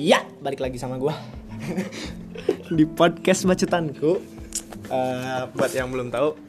[0.00, 1.12] Iya, balik lagi sama gua
[2.76, 4.16] di podcast bacotanku.
[4.88, 6.40] Eh, buat yang belum tahu,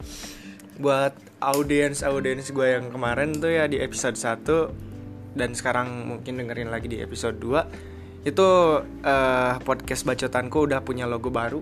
[0.80, 1.12] buat
[1.44, 6.88] audiens audiens gue yang kemarin tuh ya di episode 1 dan sekarang mungkin dengerin lagi
[6.88, 8.48] di episode 2 itu
[9.04, 11.60] eh, podcast bacotanku udah punya logo baru.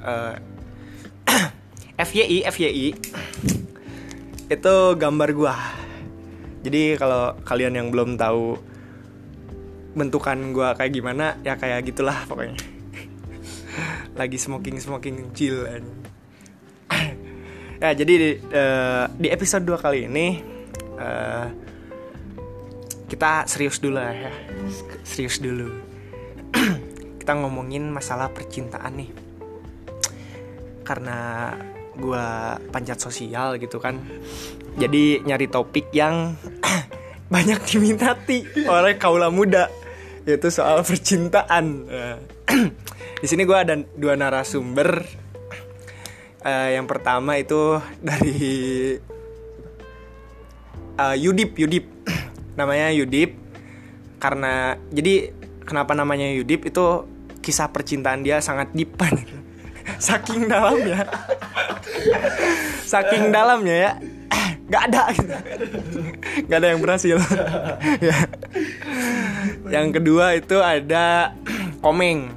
[0.00, 0.36] Eh,
[2.08, 2.86] FYI FYI
[4.48, 5.52] itu gambar gua.
[6.64, 8.69] Jadi kalau kalian yang belum tahu
[9.92, 12.58] bentukan gua kayak gimana ya kayak gitulah pokoknya.
[14.18, 15.66] Lagi smoking smoking chill
[17.80, 20.26] ya jadi di, eh, di episode 2 kali ini
[21.00, 21.46] eh,
[23.08, 24.30] kita serius dulu ya.
[25.02, 25.72] Serius dulu.
[27.20, 29.10] Kita ngomongin masalah percintaan nih.
[30.84, 31.50] Karena
[31.96, 33.98] gua panjat sosial gitu kan.
[34.78, 36.36] Jadi nyari topik yang
[37.34, 39.79] banyak diminati oleh kaula muda
[40.28, 41.86] yaitu soal percintaan.
[41.86, 42.18] Nah,
[43.20, 45.04] Di sini gue ada dua narasumber.
[46.40, 48.36] Eh, yang pertama itu dari
[50.96, 51.86] eh, Yudip, Yudip,
[52.56, 53.36] namanya Yudip.
[54.20, 55.32] Karena jadi
[55.64, 57.04] kenapa namanya Yudip itu
[57.40, 58.96] kisah percintaan dia sangat deep
[60.00, 61.08] Saking dalamnya,
[62.84, 63.92] saking dalamnya ya
[64.70, 65.02] nggak ada.
[65.10, 65.34] Gitu
[66.46, 67.16] nggak ada yang berhasil.
[68.00, 68.16] Ya.
[69.68, 71.34] yang kedua itu ada
[71.82, 72.30] komeng.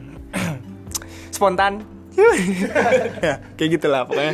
[1.30, 1.86] Spontan.
[2.14, 4.34] Ya kayak gitulah pokoknya.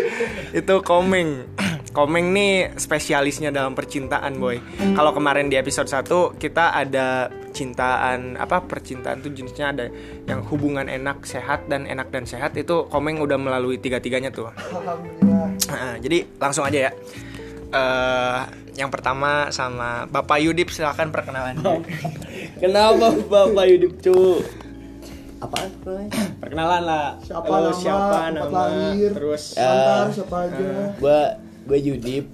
[0.55, 1.47] Itu komeng.
[1.89, 4.61] Komeng nih spesialisnya dalam percintaan boy.
[4.93, 9.85] Kalau kemarin di episode 1 kita ada cintaan apa percintaan tuh jenisnya ada
[10.29, 12.53] yang hubungan enak sehat dan enak dan sehat.
[12.55, 14.53] Itu komeng udah melalui tiga tiganya tuh
[15.69, 16.91] Nah, jadi langsung aja ya
[17.69, 18.39] eh
[18.75, 21.59] yang pertama sama Bapak Yudip silakan perkenalan.
[22.61, 24.39] Kenapa Bapak Yudip cu?
[25.39, 26.09] Apaan namanya?
[26.43, 27.07] perkenalan lah.
[27.23, 29.11] Siapa Lu nama, siapa nama, lahir.
[29.15, 29.55] terus.
[29.55, 30.67] Antar siapa aja.
[30.99, 31.19] Gua
[31.63, 32.25] gua Yudip,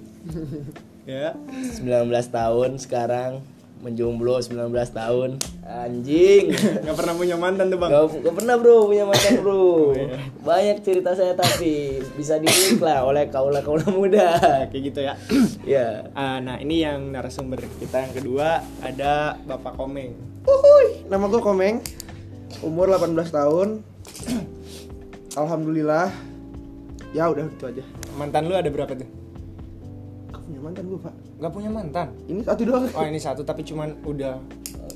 [1.06, 1.34] ya.
[1.78, 1.86] 19
[2.30, 3.42] tahun sekarang
[3.86, 5.38] menjomblo 19 tahun.
[5.62, 6.50] Anjing.
[6.82, 7.90] Nggak pernah punya mantan tuh bang.
[7.94, 9.94] Gak, gak pernah bro punya mantan bro
[10.42, 14.38] Banyak cerita saya tapi Bisa dilirik lah oleh kaula-kaula muda
[14.74, 15.14] Kayak gitu ya.
[15.78, 20.14] Ya Ah, nah ini yang narasumber kita yang kedua ada Bapak Komeng.
[20.46, 21.82] Uhuy, nama gue Komeng.
[22.62, 23.68] Umur 18 tahun.
[25.40, 26.10] Alhamdulillah.
[27.14, 27.84] Ya udah itu aja.
[28.18, 29.25] Mantan lu ada berapa tuh?
[30.46, 31.14] Punya mantan gue, Pak.
[31.42, 32.06] Gak punya mantan.
[32.30, 32.86] Ini satu doang.
[32.94, 34.38] Oh ini satu tapi cuman udah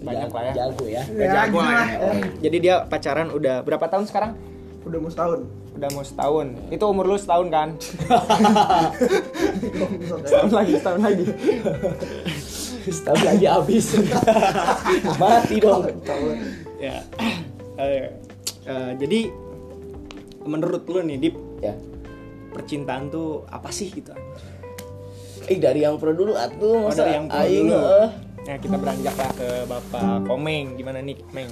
[0.01, 0.53] banyak lah ya.
[0.55, 2.13] Jago ya Udah jago lah ya.
[2.47, 4.39] Jadi dia pacaran udah berapa tahun sekarang?
[4.87, 5.41] Udah mau setahun.
[5.75, 6.47] Udah mau setahun.
[6.71, 7.69] Itu umur lu setahun kan?
[10.31, 11.25] setahun lagi, setahun lagi.
[12.81, 13.93] Setahun lagi habis
[15.21, 15.85] Mati dong
[16.81, 17.05] ya.
[17.77, 18.09] Eh,
[18.65, 19.29] eh, jadi
[20.49, 21.77] menurut lu nih, Dip, Ya
[22.51, 24.11] percintaan tuh apa sih gitu?
[25.51, 27.83] Eh dari yang pro dulu atuh Oh, masa dari yang pro aing, dulu.
[28.47, 30.79] Nah, kita beranjak lah ke Bapak Komeng.
[30.79, 31.51] Gimana nih, Meng?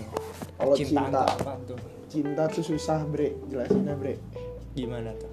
[0.55, 1.03] Kalau cinta.
[1.11, 1.79] tuh apa tuh?
[2.07, 3.35] Cinta tuh susah, Bre.
[3.51, 4.15] Jelasinnya, Bre.
[4.79, 5.31] Gimana tuh?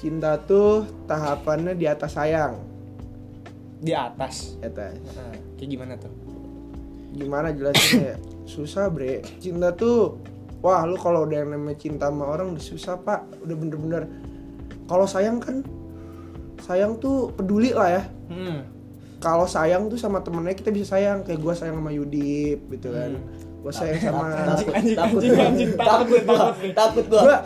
[0.00, 2.56] Cinta tuh tahapannya di atas sayang.
[3.84, 4.56] Di atas.
[4.64, 4.96] Atas.
[5.12, 6.12] Nah, kayak gimana tuh?
[7.12, 8.18] Gimana jelasinnya ya?
[8.48, 9.20] Susah, Bre.
[9.44, 10.16] Cinta tuh
[10.64, 13.44] Wah, lu kalau udah yang namanya cinta sama orang udah susah, Pak.
[13.44, 14.08] Udah bener-bener
[14.88, 15.62] kalau sayang kan
[16.66, 18.02] sayang tuh peduli lah ya.
[18.26, 18.66] Hmm.
[19.16, 23.16] kalau sayang tuh sama temennya kita bisa sayang kayak gue sayang sama Yudip gitu kan
[23.56, 26.70] gue sayang sama Takut, Anjing, takut, anjing, anjing, takut, takut, gua, takut.
[26.72, 27.20] takut gua.
[27.22, 27.36] gue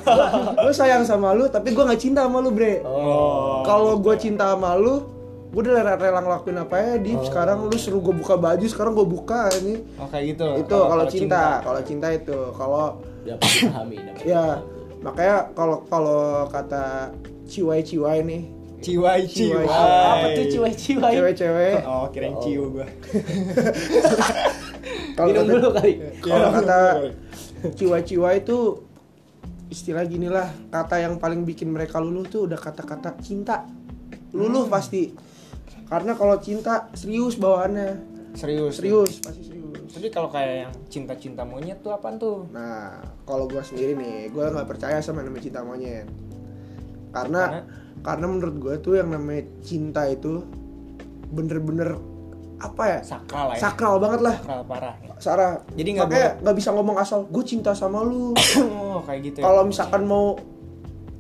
[0.59, 3.63] gue sayang sama lu tapi gue nggak cinta sama lu bre Oh.
[3.63, 5.05] kalau gue cinta sama lu
[5.49, 8.93] gue udah rela, rela ngelakuin apa ya di sekarang lu suruh gue buka baju sekarang
[8.93, 10.47] gue buka ini Oh, kayak gitu.
[10.59, 14.23] itu kalau cinta kalau cinta itu kalau Dapat dipahami dapat.
[14.25, 14.45] ya
[15.01, 17.15] makanya kalau kalau kata
[17.47, 18.43] ciwai-ciwai nih
[18.81, 19.65] Ciwai ciwai.
[19.65, 19.67] Ciwai.
[20.11, 21.13] Apa tuh ciwai-ciwai?
[21.13, 22.87] cewek-cewek Oh, kirain ciu gua.
[25.21, 25.93] Minum kata- dulu kali.
[26.21, 26.79] kalau kata
[27.71, 28.59] ciwa-ciwa itu
[29.69, 33.69] istilah gini lah kata yang paling bikin mereka luluh tuh udah kata-kata cinta
[34.33, 35.13] luluh pasti
[35.87, 38.01] karena kalau cinta serius bawaannya
[38.33, 38.79] Serius.
[38.79, 42.47] serius pasti serius Tapi kalau kayak yang cinta-cinta monyet tuh apaan tuh?
[42.49, 46.07] nah kalau gua sendiri nih gua nggak percaya sama namanya cinta monyet
[47.11, 47.61] karena karena
[48.05, 50.45] menurut gua tuh yang namanya cinta itu
[51.31, 51.97] bener-bener
[52.61, 53.61] apa ya Sakral lah ya.
[53.65, 54.95] sakral banget lah Sakral parah.
[55.01, 55.15] ya.
[55.17, 58.37] Sarah Jadi nggak makanya nggak bisa ngomong asal gue cinta sama lu
[58.69, 59.49] oh, kayak gitu ya.
[59.49, 60.37] kalau misalkan mau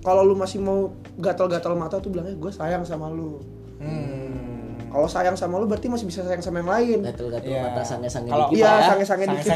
[0.04, 3.40] kalau lu masih mau gatal-gatal mata tuh bilangnya gue sayang sama lu.
[4.90, 6.98] Kalau sayang sama lu berarti masih bisa sayang sama yang lain.
[7.00, 7.62] gatel-gatel Iya.
[7.64, 8.82] mata sange-sange Kalau- dikit Iya, ya.
[8.84, 9.54] sange-sange dikit.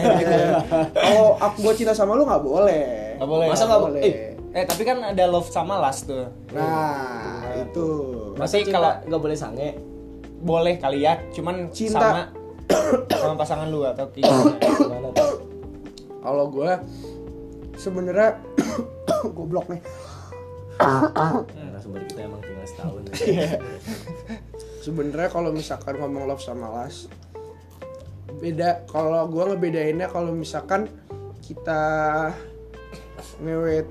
[1.04, 2.84] Kalau aku gua cinta sama lu nggak boleh.
[3.18, 3.46] Nggak boleh.
[3.48, 4.00] Masa nggak boleh.
[4.00, 4.14] Eh,
[4.54, 6.30] Eh tapi kan ada love sama last tuh.
[6.48, 7.86] Nah, itu.
[8.32, 9.68] masa Berarti cinta kalau- nggak boleh sange?
[10.40, 11.98] Boleh kali ya, cuman Cinta.
[11.98, 12.20] sama
[13.16, 15.10] sama pasangan lu atau gimana?
[16.20, 16.78] Kalau gua
[17.74, 18.38] sebenarnya
[19.36, 19.82] goblok nih.
[20.78, 23.02] Narasumber kita emang tinggal setahun.
[24.84, 27.08] Sebenarnya kalau misalkan ngomong love sama last
[28.34, 30.90] beda kalau gua ngebedainnya kalau misalkan
[31.40, 31.80] kita
[33.40, 33.88] ngewet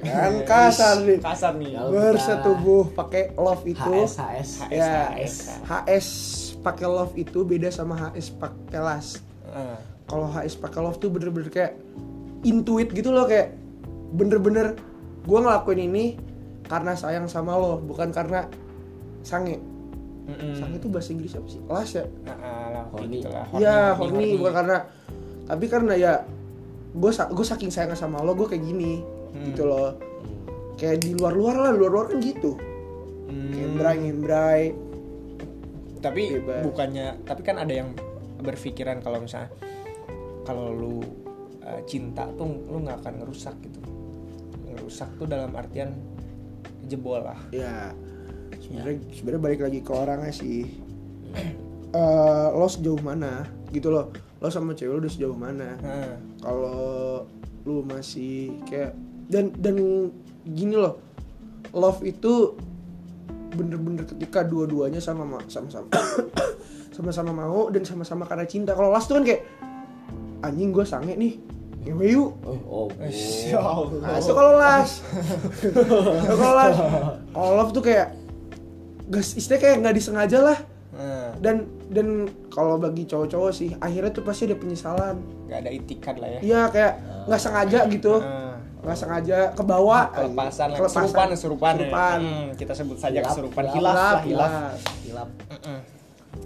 [0.00, 1.76] kan kasar nih Kasar nih.
[1.76, 4.50] Bersetubuh pakai love itu HS HS.
[4.72, 5.34] ya HS.
[5.68, 6.08] HS
[6.64, 9.20] pakai love itu beda sama HS pakai last
[9.50, 11.74] Eh, kalau HS pakai love tuh bener-bener kayak
[12.40, 13.52] intuit gitu loh kayak
[14.14, 14.78] bener-bener
[15.20, 16.04] gue ngelakuin ini
[16.64, 18.46] karena sayang sama lo bukan karena
[19.20, 19.58] sange
[20.26, 20.52] mm-mm.
[20.54, 23.16] sange itu bahasa Inggris apa sih las ya lah, kayak Horny.
[23.16, 23.46] gitu lah.
[23.54, 24.78] iya horny bukan karena
[25.44, 26.12] tapi karena ya
[26.90, 29.00] gue gue saking sayang sama lo gue kayak gini
[29.30, 29.46] Hmm.
[29.46, 29.94] gitu loh
[30.74, 32.58] kayak di luar-luar lah luar-luar kan gitu
[33.26, 33.54] Hmm.
[33.54, 34.62] kayak bray ngembray
[35.98, 36.66] tapi Bebas.
[36.66, 37.94] bukannya tapi kan ada yang
[38.38, 39.54] berpikiran kalau misalnya
[40.42, 40.98] kalau lu
[41.60, 43.78] uh, cinta tuh lu nggak akan ngerusak gitu
[44.66, 45.94] ngerusak tuh dalam artian
[46.82, 47.94] jebol lah ya
[48.58, 50.66] sebenarnya sebenarnya balik lagi ke orangnya sih.
[51.90, 53.42] Eh, lo sejauh mana?
[53.74, 54.14] Gitu loh.
[54.38, 55.74] Lo sama cewek lo udah sejauh mana?
[55.82, 57.26] Nah, kalau
[57.66, 58.94] lu masih kayak
[59.26, 60.06] dan dan
[60.46, 61.02] gini loh.
[61.74, 62.54] Love itu
[63.58, 65.90] bener-bener ketika dua-duanya sama ma- sama-sama
[66.94, 68.78] sama-sama mau dan sama-sama karena cinta.
[68.78, 69.42] Kalau last tuh kan kayak
[70.46, 71.42] anjing gue sange nih.
[71.90, 72.30] Ngewe yuk.
[72.44, 72.86] Oh, oh,
[73.56, 73.98] Allah.
[73.98, 75.00] Nah, itu kalau las.
[75.64, 76.76] Itu kalau las.
[77.34, 78.19] Kalau love tuh kayak
[79.10, 80.58] gas istilahnya kayak nggak disengaja lah.
[80.90, 85.16] Nah, Dan dan kalau bagi cowok-cowok sih akhirnya tuh pasti ada penyesalan.
[85.46, 86.92] nggak ada itikat lah ya Iya kayak
[87.26, 88.14] nggak sengaja gitu.
[88.18, 88.48] Nah,
[88.80, 91.04] Nggak sengaja kebawa kelepasan lah Kelepasan.
[91.04, 91.78] kesurupan kesurupan, ya.
[91.78, 92.18] Kesurupan.
[92.18, 94.50] Hmm, kita sebut saja Hilap, kesurupan hilaf Hilaf, hilaf
[95.04, 95.28] hilaf.
[95.50, 95.78] Mm-mm.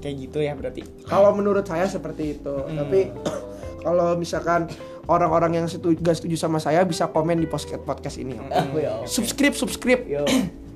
[0.01, 2.55] kayak gitu ya berarti Kalau menurut saya seperti itu.
[2.67, 3.01] Tapi
[3.85, 4.67] kalau misalkan
[5.05, 8.35] orang-orang yang setuju, gak setuju sama saya bisa komen di podcast podcast ini.
[8.75, 9.05] Ya.
[9.05, 10.03] Subscribe, subscribe.
[10.05, 10.25] Yo.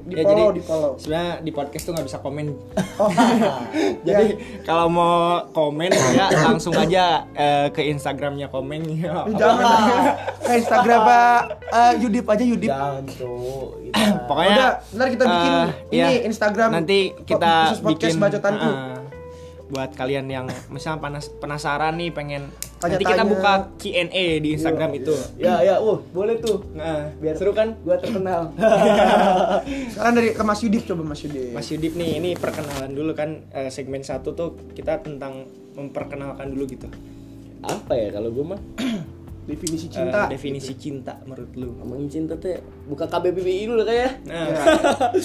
[0.08, 0.92] Di Ya, follow, jadi- di follow.
[0.96, 2.46] sebenarnya di podcast tuh nggak bisa komen
[2.96, 3.10] Oh,
[4.06, 4.26] jadi
[4.62, 5.16] kalau mau
[5.48, 9.68] komen ya langsung aja eh, ke instagramnya komen ya jangan
[10.40, 12.70] ke Instagram Pak Eh, Yudip aja Yudip.
[12.70, 13.76] Jangan tuh.
[14.28, 18.64] Pokoknya Udah, ntar kita bikin eh, ini ya, Instagram nanti kita bikin bacotanku.
[18.64, 18.97] eh,
[19.68, 22.48] buat kalian yang misalnya panas penasaran nih pengen
[22.78, 22.94] Tanya-tanya.
[22.94, 24.04] nanti kita buka Q&A
[24.38, 26.64] di Instagram itu Ya, ya, uh, boleh tuh.
[26.72, 27.76] nah Biar seru kan?
[27.78, 28.54] Gua terkenal.
[29.92, 31.52] Sekarang dari ke Mas Yudip coba Mas Yudip.
[31.52, 35.44] Mas Yudip nih ini perkenalan dulu kan eh, segmen satu tuh kita tentang
[35.74, 36.88] memperkenalkan dulu gitu
[37.60, 38.60] Apa ya kalau gua mah?
[39.44, 40.28] Definisi Eh, cinta.
[40.28, 44.20] definisi cinta menurut lu Ngomongin cinta tuh ya, buka KBBI dulu kayak.
[44.22, 44.44] Nah,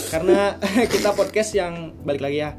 [0.10, 0.56] karena
[0.94, 2.56] kita podcast yang balik lagi ya.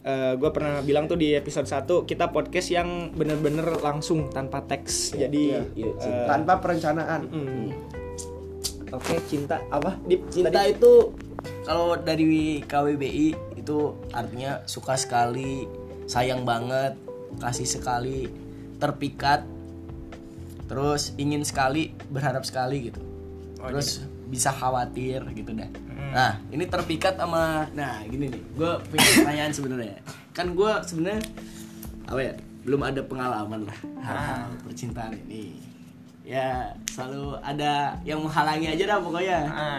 [0.00, 5.12] Gue pernah bilang tuh di episode 1 kita podcast yang bener-bener langsung tanpa teks.
[5.12, 7.28] Jadi iya, iya, eh, Tanpa perencanaan.
[7.28, 7.68] mm.
[8.90, 9.94] Oke, cinta apa?
[10.02, 10.74] Dip, Cinta tadi?
[10.74, 11.14] itu
[11.62, 13.78] kalau dari KWBI itu
[14.10, 15.68] artinya suka sekali,
[16.10, 16.98] sayang banget,
[17.38, 18.26] kasih sekali,
[18.82, 19.46] terpikat,
[20.66, 22.98] terus ingin sekali, berharap sekali gitu.
[23.62, 25.70] Oh, terus bisa khawatir gitu dah.
[26.10, 29.96] Nah ini terpikat sama, nah gini nih, gue punya pertanyaan sebenarnya.
[30.34, 31.22] Kan gue sebenarnya
[32.10, 32.34] apa ya,
[32.66, 33.78] belum ada pengalaman lah.
[34.02, 35.60] Hal percintaan ini.
[36.26, 39.38] Ya selalu ada yang menghalangi aja dah pokoknya.
[39.50, 39.78] Ah,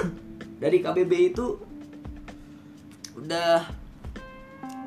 [0.62, 1.60] dari KBB itu
[3.16, 3.64] udah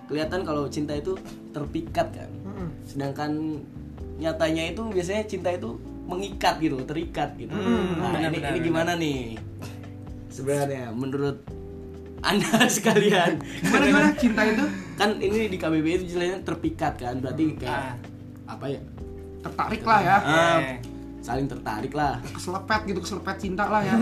[0.10, 1.14] kelihatan kalau cinta itu
[1.54, 2.30] terpikat kan.
[2.86, 3.62] Sedangkan
[4.20, 5.78] nyatanya itu biasanya cinta itu
[6.10, 7.54] mengikat gitu terikat gitu.
[7.54, 8.66] Nah benar, ini, benar, ini benar.
[8.66, 9.22] gimana nih
[10.30, 11.42] sebenarnya menurut
[12.20, 14.66] anda sekalian Gimana gimana cinta itu?
[14.94, 17.96] kan ini di KBB itu jelasnya terpikat kan berarti kayak Ah.
[18.50, 18.82] apa ya
[19.40, 20.18] Tertarik lah ya.
[20.20, 20.78] Eh.
[21.20, 23.96] saling tertarik lah Keselepet gitu, keselepet cinta lah ya.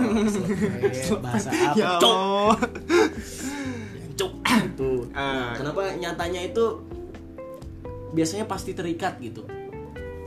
[1.24, 2.57] Bahasa apa Ya Cok.
[4.15, 5.05] Cuk gitu.
[5.12, 5.53] Ah.
[5.53, 6.81] Kenapa nyatanya itu
[8.10, 9.46] biasanya pasti terikat gitu.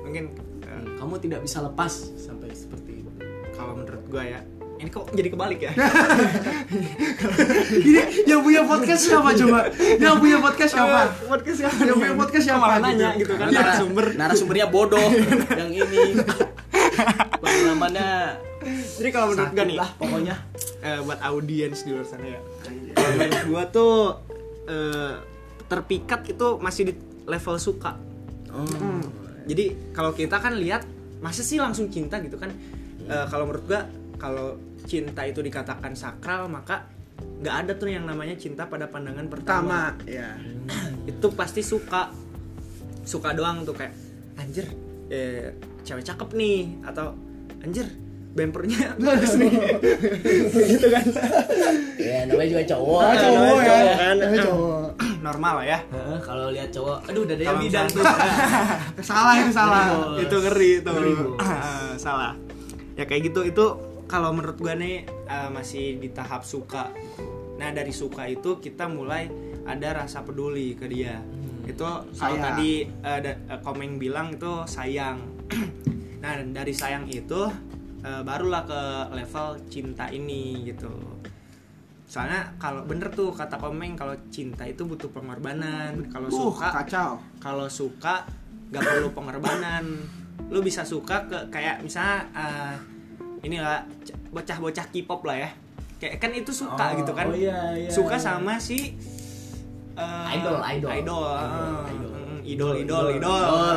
[0.01, 0.31] Mungkin
[0.63, 3.11] eh, Kamu tidak bisa lepas sampai seperti itu.
[3.51, 4.41] kalau menurut gua ya,
[4.81, 5.73] ini kok jadi kebalik ya?
[7.71, 9.69] Ini yang punya podcast siapa coba?
[9.77, 11.01] Yang punya podcast siapa?
[11.23, 11.79] podcast siapa?
[11.85, 12.61] Yang punya podcast siapa?
[12.61, 12.87] Malah gitu?
[12.89, 14.05] nanya gitu kan Karena narasumber.
[14.21, 15.09] narasumbernya bodoh
[15.53, 16.03] yang ini.
[17.37, 18.11] Pengalamannya
[18.97, 20.35] Jadi kalau menurut sakit nih, lah pokoknya.
[20.81, 22.41] eh, buat audiens di luar sana ya.
[22.93, 23.95] Kalau menurut gua tuh
[24.67, 25.13] eh,
[25.67, 26.95] terpikat itu masih di
[27.25, 27.95] level suka
[28.51, 28.67] Oh.
[29.47, 30.83] jadi kalau kita kan lihat
[31.21, 32.51] masa sih langsung cinta gitu kan
[33.01, 34.55] Eh, kalau menurut gua kalau
[34.91, 36.91] cinta itu dikatakan sakral maka
[37.39, 40.35] nggak ada tuh yang namanya cinta pada pandangan pertama Pertama, ya.
[41.11, 42.11] itu pasti suka
[43.01, 43.95] suka doang tuh kayak
[44.35, 44.67] anjir
[45.07, 47.15] eh, cewek cakep nih atau
[47.61, 47.87] anjir
[48.31, 49.51] bempernya bagus nih
[50.75, 51.05] gitu kan
[52.01, 52.99] Ya namanya juga cowok.
[52.99, 53.69] Ah, Nah, cowok namanya ya.
[53.69, 54.15] cowok kan.
[54.17, 54.89] Namanya cowok.
[55.27, 58.05] normal lah ya Heeh, kalau lihat cowok, aduh udah ada yang Kalau bidang tuh.
[59.11, 59.85] Salah itu salah.
[60.17, 60.25] Ngeri,
[60.81, 61.39] itu ngeri Bos.
[62.05, 62.33] salah
[62.97, 63.65] ya kayak gitu itu
[64.11, 66.91] kalau menurut gua nih eh, masih di tahap suka.
[67.57, 69.31] Nah dari suka itu kita mulai
[69.63, 71.23] ada rasa peduli ke dia.
[71.63, 75.23] Itu kalau tadi eh, da- eh, komeng bilang itu sayang.
[76.21, 77.49] Nah dari sayang itu
[78.01, 78.83] eh, barulah ke
[79.15, 80.91] level cinta ini gitu.
[82.05, 86.11] Soalnya kalau bener tuh kata komeng kalau cinta itu butuh pengorbanan.
[86.11, 87.11] Kalau Uh, suka kacau.
[87.39, 88.27] kalau suka
[88.69, 89.85] nggak perlu pengorbanan.
[90.51, 92.75] Lu bisa suka ke kayak misalnya eh,
[93.41, 95.51] inilah c- bocah-bocah K-pop lah ya
[95.97, 98.23] kayak kan itu suka Oh, gitu kan oh iya, iya, suka iya.
[98.23, 98.97] sama si
[99.95, 100.89] eh, Idol, idol.
[100.89, 101.25] idol Idol,
[101.85, 102.13] idol.
[102.41, 103.07] idol idol Idol.
[103.11, 103.77] idol Idol.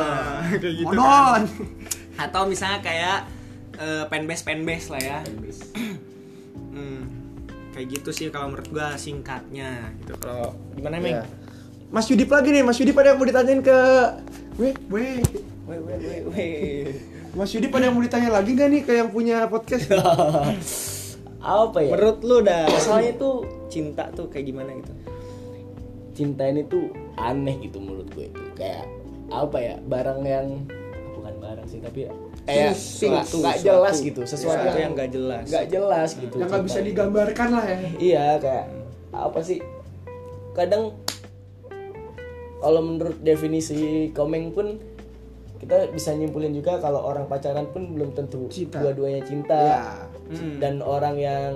[0.62, 1.42] Kayak gitu kan.
[2.16, 3.18] Atau misalnya kayak
[3.76, 5.18] eh, fanbase fanbase lah ya
[6.74, 7.06] Hmm,
[7.70, 11.14] kayak gitu sih kalau menurut gua singkatnya gitu kalau gimana Meng?
[11.14, 11.24] Ya.
[11.86, 13.78] Mas Yudip lagi nih, Mas Yudip ada yang mau ditanyain ke
[14.56, 15.22] Weh, weh.
[15.64, 17.13] Weh, weh, weh, weh.
[17.34, 19.90] Mas Yudip ada yang mau ditanya lagi gak nih ke yang punya podcast?
[21.42, 21.92] Apa ya?
[21.98, 24.94] Menurut lu dah soalnya tuh cinta tuh kayak gimana gitu?
[26.14, 28.86] cinta ini tuh aneh gitu menurut gue itu kayak
[29.34, 30.46] apa ya barang yang
[31.18, 32.06] bukan barang sih tapi
[32.46, 35.44] kayak nggak Sesuatu, nggak jelas gitu sesuatu Sesuatu yang nggak jelas.
[35.50, 37.78] nggak jelas gitu yang nggak bisa digambarkan lah ya.
[37.98, 38.66] iya kayak
[39.10, 39.58] apa sih
[40.54, 40.94] kadang
[42.62, 44.78] kalau menurut definisi komeng pun
[45.64, 48.78] kita bisa nyimpulin juga kalau orang pacaran pun belum tentu Cinta.
[48.78, 49.82] dua-duanya cinta Ya.
[50.26, 50.56] Hmm.
[50.58, 51.52] dan orang yang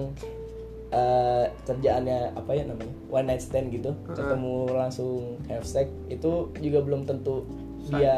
[0.88, 6.80] eh, kerjaannya apa ya namanya one night stand gitu ketemu langsung have sex itu juga
[6.80, 7.44] belum tentu
[7.86, 8.16] dia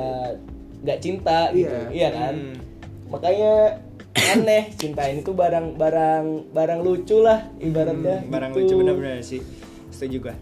[0.80, 1.90] nggak cinta gitu Iya.
[1.90, 2.56] iya kan Hmm.
[3.08, 3.52] makanya
[4.14, 8.58] aneh cinta ini tuh barang barang barang lucu lah ibaratnya barang gitu.
[8.60, 9.42] lucu bener-bener sih
[9.90, 10.34] setuju gua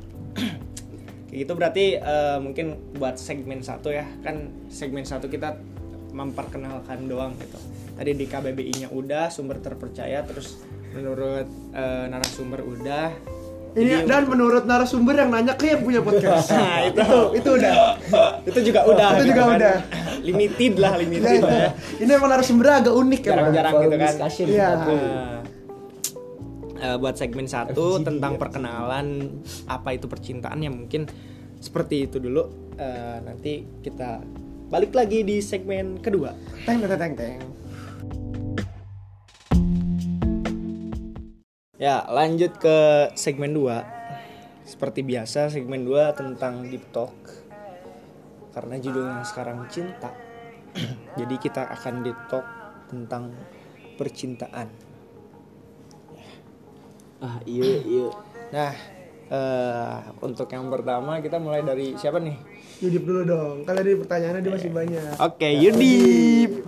[1.29, 2.67] kayak gitu berarti eh, mungkin
[2.97, 5.61] buat segmen satu ya kan segmen satu kita
[6.09, 7.59] memperkenalkan doang gitu
[7.95, 13.13] tadi di KBBI nya udah sumber terpercaya terus menurut eh, narasumber udah
[13.69, 16.51] Ini dan menurut narasumber yang nanya ke yang punya podcast.
[16.57, 17.05] Nah, itu.
[17.37, 17.75] itu udah.
[18.43, 19.55] itu juga udah Itu gitu juga kan.
[19.61, 19.77] udah.
[20.25, 21.71] limited lah limited lah ya
[22.01, 24.69] Ini emang narasumbernya agak unik ya, jarang-jarang gitu kan discussion Iya.
[24.73, 24.97] kita
[26.79, 31.05] eh, buat segmen satu tentang perkenalan apa itu percintaan ya mungkin
[31.59, 32.75] seperti itu dulu.
[32.79, 34.23] Eh, nanti kita
[34.71, 36.33] balik lagi di segmen kedua.
[36.63, 37.39] Teng teng teng teng.
[41.79, 47.15] ya lanjut ke segmen 2 seperti biasa segmen 2 tentang deep talk.
[48.53, 50.11] Karena judulnya sekarang cinta.
[51.19, 52.45] Jadi kita akan deep talk
[52.91, 53.31] tentang
[53.95, 54.88] percintaan
[57.19, 58.09] ah iya iya
[58.49, 58.73] Nah,
[59.29, 62.33] eh, untuk yang pertama kita mulai dari siapa nih?
[62.81, 63.57] Yudip dulu dong.
[63.69, 65.21] Kan tadi pertanyaannya dia masih banyak.
[65.21, 66.65] Oke, Yudip.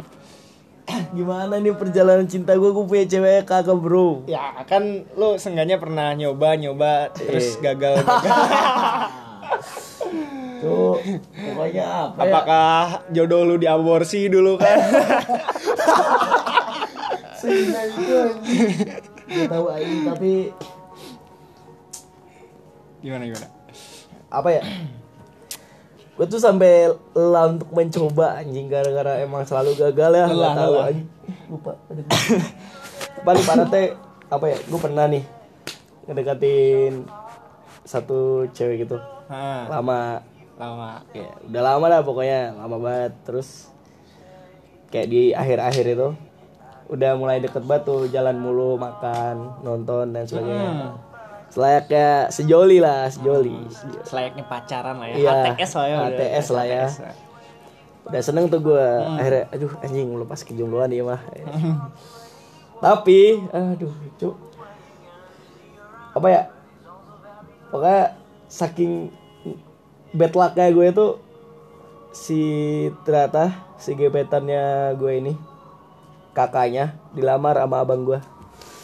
[1.17, 6.11] gimana nih perjalanan cinta gue gue punya cewek kakak bro Ya kan lu seenggaknya pernah
[6.19, 8.03] nyoba nyoba terus gagal.
[8.03, 8.11] gagal.
[10.61, 11.01] tuh
[11.33, 14.77] pokoknya apa ya Apakah jodoh lu diaborsi dulu kan?
[19.31, 20.33] Gue tahu aja tapi
[23.01, 23.49] gimana gimana?
[24.29, 24.63] apa ya?
[26.15, 30.73] Gue tuh sampai lelah untuk mencoba anjing gara-gara emang selalu gagal ya Lelah, nggak tahu
[30.73, 30.87] lelah.
[30.87, 31.09] anjing.
[31.49, 31.73] Lupa
[33.27, 33.87] paling parah teh
[34.29, 35.25] apa ya gue pernah nih
[36.05, 36.95] ngedekatin
[37.83, 38.99] satu cewek gitu.
[39.27, 40.21] Ah, lama.
[40.55, 41.01] Lama.
[41.11, 43.13] ya udah lama lah pokoknya lama banget.
[43.25, 43.71] Terus
[44.93, 46.09] kayak di akhir-akhir itu
[46.91, 50.99] udah mulai deket banget tuh jalan mulu makan nonton dan sebagainya
[51.51, 53.59] selayaknya sejoli lah sejoli
[54.07, 55.15] Selayaknya pacaran lah ya.
[55.19, 55.97] Iya, HTS lah ya.
[55.99, 56.11] udah.
[56.15, 56.85] HTS lah ya.
[56.87, 57.15] HTS lah.
[58.01, 58.87] udah seneng tuh gue
[59.19, 61.21] akhirnya aduh anjing lepas kejombloan dia mah
[62.81, 64.35] tapi aduh cuk
[66.17, 66.43] apa ya
[67.71, 68.03] pokoknya
[68.51, 69.15] saking
[70.17, 71.13] bad lucknya gue tuh
[72.11, 72.41] si
[73.07, 75.33] ternyata si gebetannya gue ini
[76.37, 78.21] kakaknya dilamar sama abang gue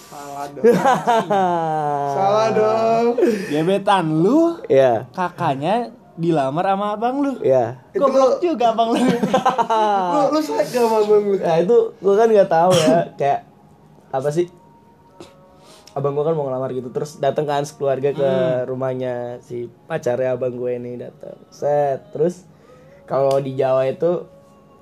[0.07, 0.65] Salah dong.
[2.17, 3.05] Salah dong.
[3.53, 7.33] Gebetan lu ya kakaknya dilamar sama abang lu.
[7.45, 9.03] ya Goblok juga abang lu.
[10.15, 11.37] Lu lu selek gak sama abang lu?
[11.37, 13.41] Nah itu gue kan nggak tahu ya kayak
[14.15, 14.47] apa sih
[15.93, 18.31] abang gue kan mau ngelamar gitu terus datang kan sekeluarga ke
[18.69, 22.45] rumahnya si pacarnya abang gue ini datang set terus
[23.09, 24.29] kalau di Jawa itu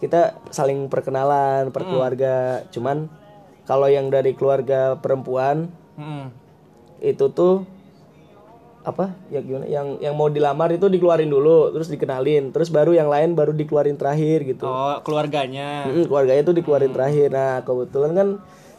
[0.05, 2.37] kita saling perkenalan perkeluarga
[2.69, 3.09] cuman
[3.65, 6.29] kalau yang dari keluarga perempuan Hmm.
[6.99, 7.63] itu tuh
[8.83, 13.07] apa ya gimana yang yang mau dilamar itu dikeluarin dulu terus dikenalin terus baru yang
[13.07, 15.87] lain baru dikeluarin terakhir gitu Oh, keluarganya.
[15.87, 17.31] Mm, keluarganya tuh dikeluarin terakhir.
[17.31, 18.29] Nah, kebetulan kan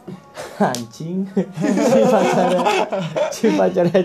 [0.70, 1.26] anjing
[1.58, 2.60] si pacarnya
[3.34, 4.00] si pacarnya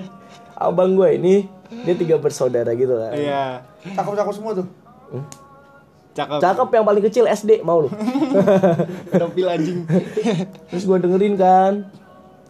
[0.55, 1.35] abang gue ini
[1.83, 3.13] dia tiga bersaudara gitu kan.
[3.13, 3.43] Iya.
[3.91, 4.65] Cakep-cakep semua tuh.
[6.11, 6.39] Cakep.
[6.39, 7.89] Cakep yang paling kecil SD mau lu.
[9.11, 9.87] Pedofil anjing.
[10.67, 11.87] terus gue dengerin kan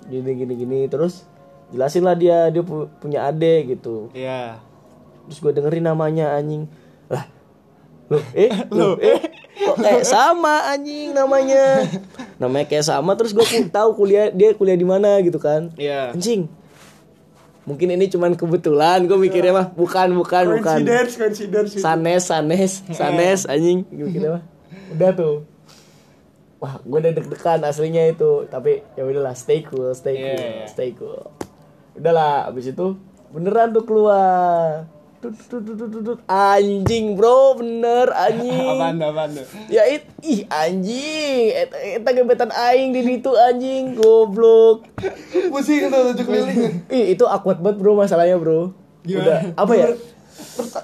[0.10, 1.24] gini gini gini terus
[1.70, 4.10] jelasin lah dia dia pu- punya adik gitu.
[4.12, 4.58] Iya.
[5.30, 6.66] Terus gue dengerin namanya anjing.
[7.06, 7.30] Lah.
[8.10, 9.22] Loh, eh, loh, eh.
[9.54, 11.86] Kok kayak sama anjing namanya.
[12.42, 15.70] Namanya kayak sama terus gue tahu kuliah dia kuliah di mana gitu kan.
[15.78, 16.12] Iya.
[16.12, 16.50] Anjing.
[17.62, 20.82] Mungkin ini cuman kebetulan gue mikirnya mah bukan bukan bukan.
[20.82, 21.72] Coincidence, coincidence.
[21.78, 24.44] Sanes sanes sanes anjing Gue mikirnya mah.
[24.98, 25.36] Udah tuh.
[26.62, 30.66] Wah, gue udah deg-degan aslinya itu, tapi ya udahlah stay cool, stay cool, Iya, iya.
[30.70, 31.18] stay cool.
[31.98, 33.02] Udahlah, abis itu
[33.34, 34.86] beneran tuh keluar.
[36.26, 38.74] Anjing bro, bener anjing.
[38.74, 39.46] Apaan tuh, apaan tuh?
[39.70, 44.90] Ya it, ih anjing, eta, eta gebetan aing di situ anjing, goblok.
[45.54, 46.60] Pusing tuh tujuh keliling.
[46.98, 48.74] Ih, itu awkward banget bro masalahnya bro.
[49.06, 49.88] Udah, apa ya?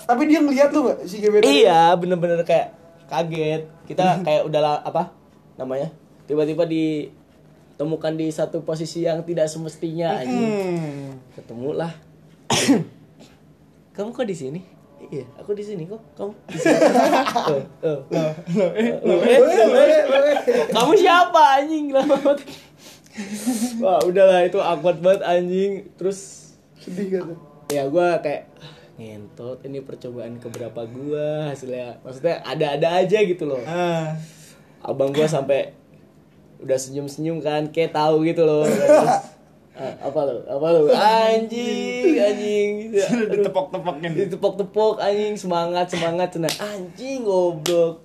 [0.06, 1.50] Tapi dia ngeliat lu gak si gebetan?
[1.50, 2.78] Iya, bener-bener kayak
[3.10, 3.66] kaget.
[3.90, 5.18] Kita kayak udah lah, apa
[5.58, 5.90] namanya?
[6.30, 10.52] Tiba-tiba ditemukan di satu posisi yang tidak semestinya anjing.
[10.54, 11.10] Hmm.
[13.98, 14.62] Kamu kok di sini?
[15.10, 15.98] Iya, aku di sini kok.
[16.14, 16.78] Kamu di sini.
[19.02, 19.20] Loh,
[20.70, 22.46] Kamu siapa anjing lama banget.
[23.78, 25.72] Wah, udahlah itu awkward banget anjing.
[25.98, 27.34] Terus Sedih kan?
[27.68, 28.48] ya gua kayak
[28.96, 34.16] ngentot ini percobaan keberapa gua hasilnya maksudnya ada-ada aja gitu loh Ah.
[34.80, 35.76] abang gua sampai
[36.58, 39.20] udah senyum-senyum kan kayak tahu gitu loh Terus, "Ah,
[39.78, 42.70] apa lo apa lo anjing anjing.
[42.88, 44.12] Gitu Aduh, Ditepok-tepokin.
[44.16, 45.34] ditepok-tepok anjing.
[45.36, 48.02] Semangat semangat cenah anjing goblok.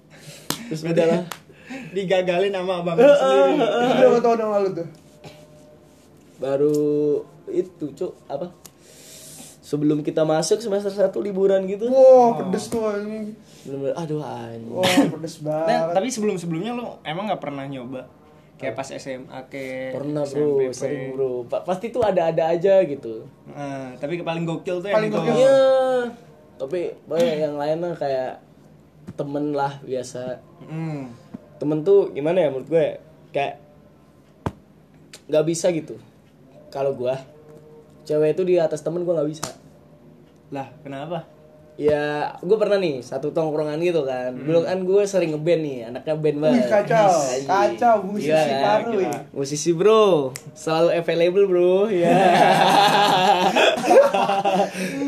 [0.68, 1.22] Terus udah lah
[1.94, 3.56] Digagalin sama abang sendiri.
[3.56, 4.88] Itu berapa tahun yang lalu tuh?
[6.34, 6.74] baru
[7.48, 8.12] itu cuk.
[8.26, 8.50] Apa?
[9.62, 11.86] Sebelum kita masuk semester satu liburan gitu.
[11.86, 13.32] Wah, pedes tuh anjing.
[13.62, 14.68] bener-bener aduh anjing.
[14.68, 15.94] Wah, pedes Nah, banget.
[15.94, 18.04] tapi sebelum-sebelumnya lu emang nggak pernah nyoba
[18.62, 23.26] kayak pas SMA kayak pernah bro SMP, sering bro Pa- pasti tuh ada-ada aja gitu
[23.44, 25.34] Nah, tapi paling gokil tuh Paling yang gokil.
[25.34, 25.42] itu.
[25.42, 25.60] Iya,
[26.56, 28.38] tapi banyak yang lain mah kayak
[29.12, 30.38] temen lah biasa.
[30.62, 31.10] Hmm.
[31.58, 32.86] Temen tuh gimana ya menurut gue?
[33.30, 33.58] Kayak
[35.26, 35.98] nggak bisa gitu.
[36.68, 37.18] Kalau gua
[38.02, 39.48] cewek itu di atas temen gua nggak bisa.
[40.50, 41.26] Lah, kenapa?
[41.80, 44.28] Ya, gue pernah nih satu tongkrongan gitu kan.
[44.36, 46.68] Dulu kan gue sering ngeband nih, anaknya band banget.
[46.68, 47.08] Kacau.
[47.16, 47.48] Anjing.
[47.48, 48.60] Kacau, musisi kan?
[48.60, 49.18] baru ya.
[49.32, 51.88] Musisi bro, selalu available bro.
[51.88, 52.12] Ya.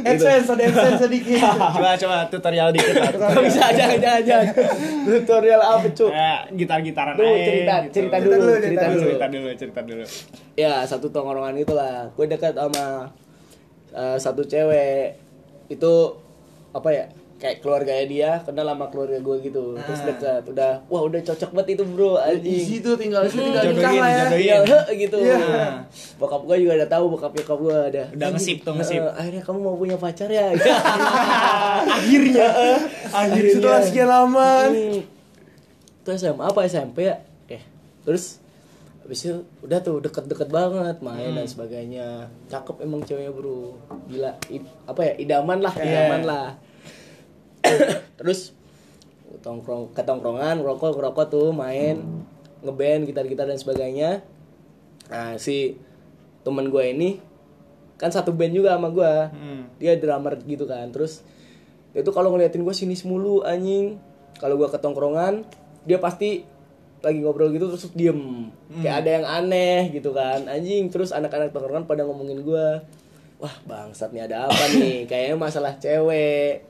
[0.09, 1.45] AdSense, ada AdSense sedikit.
[1.45, 3.13] coba coba tutorial dikit lah.
[3.13, 4.47] Gak bisa jangan jangan jangan.
[5.05, 6.09] Tutorial apa cuy?
[6.17, 7.93] Ya, gitar-gitaran Tuh, aja, cerita, gitu.
[7.93, 9.05] cerita Cerita dulu, cerita cerita dulu.
[9.05, 10.05] cerita dulu, cerita dulu.
[10.57, 12.09] Ya, satu tongkrongan itulah.
[12.17, 13.13] Gue dekat sama
[13.93, 15.21] eh, satu cewek.
[15.69, 16.24] Itu
[16.75, 17.07] apa ya?
[17.35, 19.75] Kayak keluarganya dia, kenal sama keluarga gue gitu.
[19.77, 20.07] Terus Ah.
[20.07, 20.43] dekat.
[20.49, 22.17] Udah, wah udah cocok banget itu, Bro.
[22.17, 22.47] Anjing.
[22.57, 24.23] Easy tuh tinggal tinggal Jodohin, nikah lah ya.
[24.25, 24.41] jodohin.
[24.41, 25.17] Iya, heh, gitu.
[25.19, 25.37] Iya.
[25.37, 25.75] Nah,
[26.17, 28.03] bokap gue juga udah tahu, bokap nyokap gue ada.
[28.11, 28.97] Udah ngesip tuh, ngesip.
[28.99, 30.47] Eh, akhirnya kamu mau punya pacar ya?
[31.95, 32.49] Akhirnya,
[33.11, 34.51] Akhirnya setelah sekian lama.
[34.71, 35.01] Hmm.
[36.01, 37.17] Itu SMA apa SMP ya?
[37.45, 37.59] Oke.
[38.05, 38.41] Terus
[39.05, 42.09] habis itu udah tuh deket-deket banget main dan sebagainya.
[42.49, 43.77] Cakep emang ceweknya bro.
[44.09, 44.33] Gila.
[44.49, 45.13] I- apa ya?
[45.15, 46.47] Idaman lah, idaman lah.
[48.19, 48.57] Terus
[49.37, 52.01] tongkrong ke tongkrongan rokok rokok tuh main
[52.63, 54.25] ngeband gitar-gitar dan sebagainya
[55.05, 55.77] nah si
[56.41, 57.21] temen gue ini
[57.95, 59.63] kan satu band juga sama gue Hmm.
[59.77, 61.21] dia drummer gitu kan terus
[61.93, 64.01] dia tuh kalau ngeliatin gue sinis mulu anjing
[64.41, 65.45] kalau gue ke tongkrongan
[65.85, 66.49] dia pasti
[67.05, 68.49] lagi ngobrol gitu terus diem.
[68.81, 70.49] Kayak ada yang aneh gitu kan.
[70.49, 72.67] Anjing terus anak-anak tongkrongan pada ngomongin gue
[73.39, 75.05] wah bangsat nih ada apa nih?
[75.11, 76.65] Kayaknya masalah cewek.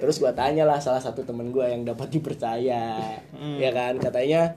[0.00, 3.20] Terus gue tanya lah salah satu temen gue yang dapat dipercaya
[3.60, 4.00] ya kan?
[4.00, 4.56] Katanya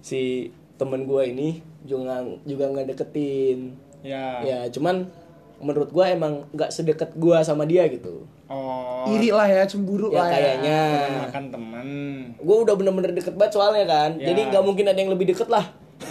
[0.00, 4.42] si temen gue ini juga juga nggak deketin Ya.
[4.46, 5.10] ya cuman
[5.58, 8.22] menurut gue emang nggak sedekat gue sama dia gitu.
[8.46, 8.97] Oh.
[9.10, 10.32] Iri lah ya, cemburu ya lah ya.
[10.34, 11.86] kayaknya Teman makan teman.
[12.34, 14.26] gue udah bener-bener deket banget soalnya kan Ya.
[14.28, 15.64] jadi nggak mungkin ada yang lebih deket lah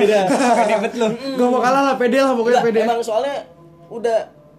[0.00, 0.20] Beda.
[0.56, 1.06] Pede bet lu.
[1.36, 2.80] Gak mau kalah lah, pede lah pokoknya pede.
[2.80, 3.44] emang soalnya
[3.88, 4.18] udah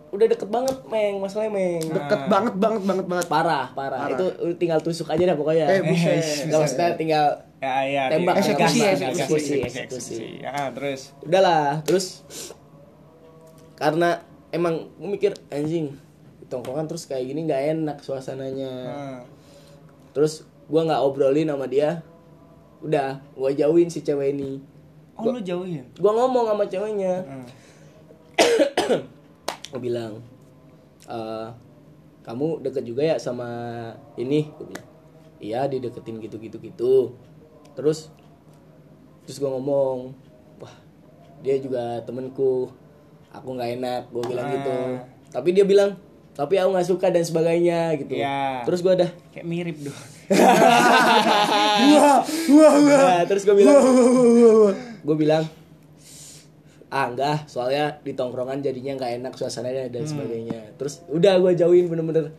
[0.09, 3.25] udah deket banget meng masalahnya meng Deket banget banget banget banget.
[3.27, 4.09] parah, parah Parah.
[4.11, 6.47] itu tinggal tusuk aja dah pokoknya Eh, buset.
[6.47, 7.25] nggak maksudnya tinggal
[7.59, 8.03] Ya, ya.
[8.07, 9.55] Tembak, eksekusi, eksekusi.
[9.61, 10.17] eksekusi.
[10.39, 11.11] Ya, terus.
[11.19, 12.23] udahlah terus
[13.75, 15.95] karena emang gue mikir anjing
[16.49, 19.19] di tongkrongan terus kayak gini nggak enak suasananya Hmm.
[20.11, 22.01] terus gua nggak obrolin sama dia
[22.81, 24.57] udah gua jauhin si cewek ini
[25.13, 25.85] Oh, lu jauhin.
[25.95, 27.45] gua ngomong sama ceweknya Hmm.
[29.69, 30.17] gue bilang
[31.05, 31.47] "Eh,
[32.21, 33.45] kamu deket juga ya sama
[34.15, 34.87] ini Gua bilang,
[35.37, 36.93] iya dideketin gitu gitu gitu
[37.71, 38.09] terus
[39.23, 40.11] terus gue ngomong
[40.57, 40.73] wah
[41.39, 42.67] dia juga temenku
[43.29, 44.51] aku nggak enak gue bilang Ah.
[44.51, 44.75] gitu
[45.29, 45.93] tapi dia bilang
[46.39, 48.63] tapi aku nggak suka dan sebagainya gitu Iya.
[48.63, 49.99] terus gue ada Kayak mirip dong.
[51.91, 53.01] Wah, wah, wah.
[53.11, 53.75] Nah, terus gue bilang
[55.01, 55.43] gue bilang
[56.87, 59.93] ah enggak soalnya di tongkrongan jadinya nggak enak suasananya Hmm.
[59.93, 62.33] dan sebagainya terus udah gue jauhin bener-bener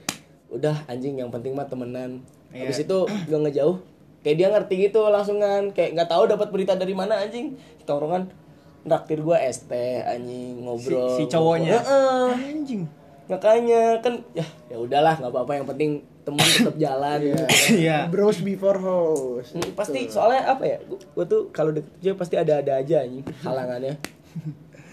[0.48, 2.66] udah anjing yang penting mah temenan Iya.
[2.66, 3.78] habis itu gue ngejauh
[4.20, 8.26] kayak dia ngerti gitu langsungan kayak nggak tahu dapat berita dari mana anjing di tongkrongan
[8.82, 9.70] naktir gue ST
[10.02, 11.78] anjing ngobrol Si- si cowoknya?
[11.78, 12.28] Heeh.
[12.50, 12.82] Anjing.
[13.30, 15.90] Makanya kan ya ya udahlah nggak apa-apa yang penting
[16.20, 17.18] temen tetap jalan
[17.70, 18.04] Iya.
[18.06, 19.54] Bros before host.
[19.54, 23.94] Hmm, pasti soalnya apa ya gue tuh kalau deket dia pasti ada-ada aja anjing halangannya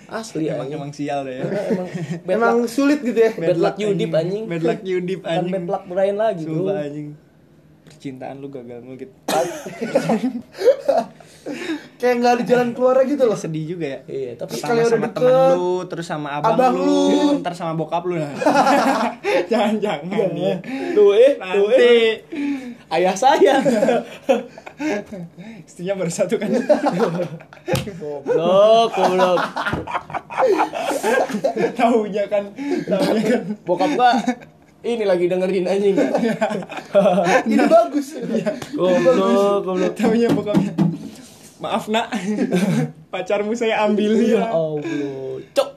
[0.08, 1.44] asli Emang anjing emang sial deh ya.
[1.44, 1.88] emang
[2.24, 3.32] bad Emang luck sulit gitu ya.
[3.34, 5.52] bad luck you deep anjing Bad luck you deep kan anjing.
[5.52, 7.08] bad luck Brian lagi bro Sumpah anjing.
[7.84, 9.12] Percintaan lu gagal mulu gitu.
[11.98, 13.38] Kayak nggak ada jalan keluarnya gitu loh.
[13.38, 14.00] Sedih juga ya.
[14.06, 17.42] iya tapi udah sama deket, temen lu, terus sama abang, abang lu, lu.
[17.42, 18.32] ntar sama bokap lu nah.
[19.46, 20.56] Jangan-jangan ya.
[20.94, 22.14] tuh eh tuh Nanti eh
[22.88, 23.60] ayah saya
[25.64, 26.48] istrinya baru satu kan.
[27.98, 29.42] goblok goblok
[31.74, 32.44] Taunya kan,
[32.86, 33.42] taunya kan.
[33.66, 34.12] bokap gua
[34.80, 35.98] ini lagi dengerin anjing
[37.44, 38.08] Ini bagus.
[38.72, 40.72] goblok goblok Taunya bokapnya.
[41.58, 42.12] Maaf nak,
[43.14, 44.46] pacarmu saya ambil ya ya.
[44.48, 44.80] allah
[45.52, 45.70] cok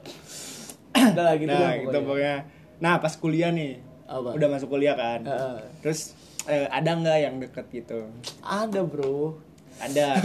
[0.92, 2.36] udah lagi Nah, gitu pokoknya.
[2.78, 4.36] Nah, pas kuliah nih, Apa?
[4.36, 5.24] udah masuk kuliah kan.
[5.24, 5.56] Heeh.
[5.80, 6.12] Terus
[6.44, 8.10] eh, ada nggak yang deket gitu?
[8.40, 9.38] ada bro
[9.80, 10.12] Ada.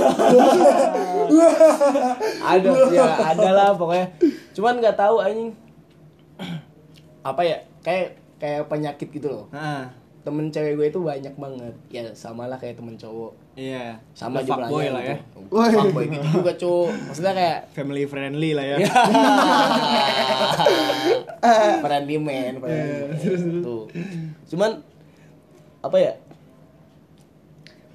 [2.52, 4.08] ada ya ada lah pokoknya
[4.52, 5.52] cuman nggak tahu anjing
[7.24, 9.46] apa ya kayak kayak penyakit gitu loh.
[10.26, 13.96] Temen cewek gue itu banyak banget ya sama lah kayak temen cowok Iya.
[14.12, 15.16] sama Udah fuckboy lah ya.
[15.16, 15.40] gitu.
[15.48, 16.74] fuckboy gitu juga cu
[17.08, 18.78] maksudnya kayak Family friendly lah ya.
[21.80, 23.86] friendly man friendly tuh
[24.48, 24.82] cuman
[25.80, 26.14] apa ya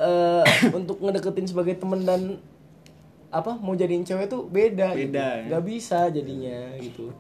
[0.01, 2.40] eh untuk ngedeketin sebagai temen dan
[3.29, 5.12] apa mau jadiin cewek tuh beda gitu.
[5.12, 5.47] Beda, ya.
[5.47, 7.12] nggak bisa jadinya gitu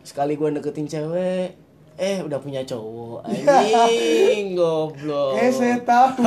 [0.00, 1.52] sekali gue deketin cewek
[1.98, 6.22] eh udah punya cowok anjing goblok Eh saya tahu.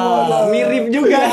[0.54, 1.18] Mirip juga.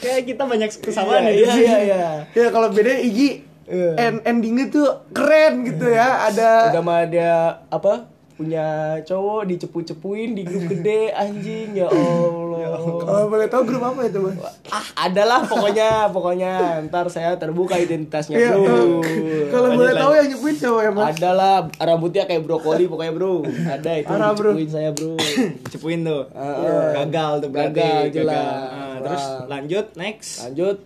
[0.00, 1.36] Kayak kita banyak kesamaan iya ya.
[1.36, 2.04] iya iya, iya.
[2.32, 3.96] Ya kalau beda Igi Iya.
[3.96, 6.28] end endingnya tuh keren gitu ya.
[6.28, 7.32] Ada udah mah dia
[7.68, 14.00] apa punya cowok dicepu-cepuin di grup gede anjing ya Allah kalau boleh tahu grup apa
[14.02, 14.36] itu, Bang?
[14.68, 16.52] ah adalah pokoknya pokoknya
[16.84, 19.00] ntar saya terbuka identitasnya Iya, bro
[19.46, 21.04] Kalau Lanjut, boleh tahu yang nyebutin cowok ya, Mas.
[21.12, 24.50] adalah rambutnya kayak brokoli pokoknya bro ada itu Parah, bro.
[24.50, 25.14] dicepuin saya bro
[25.70, 26.22] Cepuin tuh.
[26.30, 26.88] Heeh.
[26.96, 27.80] Gagal tuh berarti.
[27.80, 28.56] Gagal, jelas.
[28.64, 30.30] Ah, terus lanjut next.
[30.42, 30.76] lanjut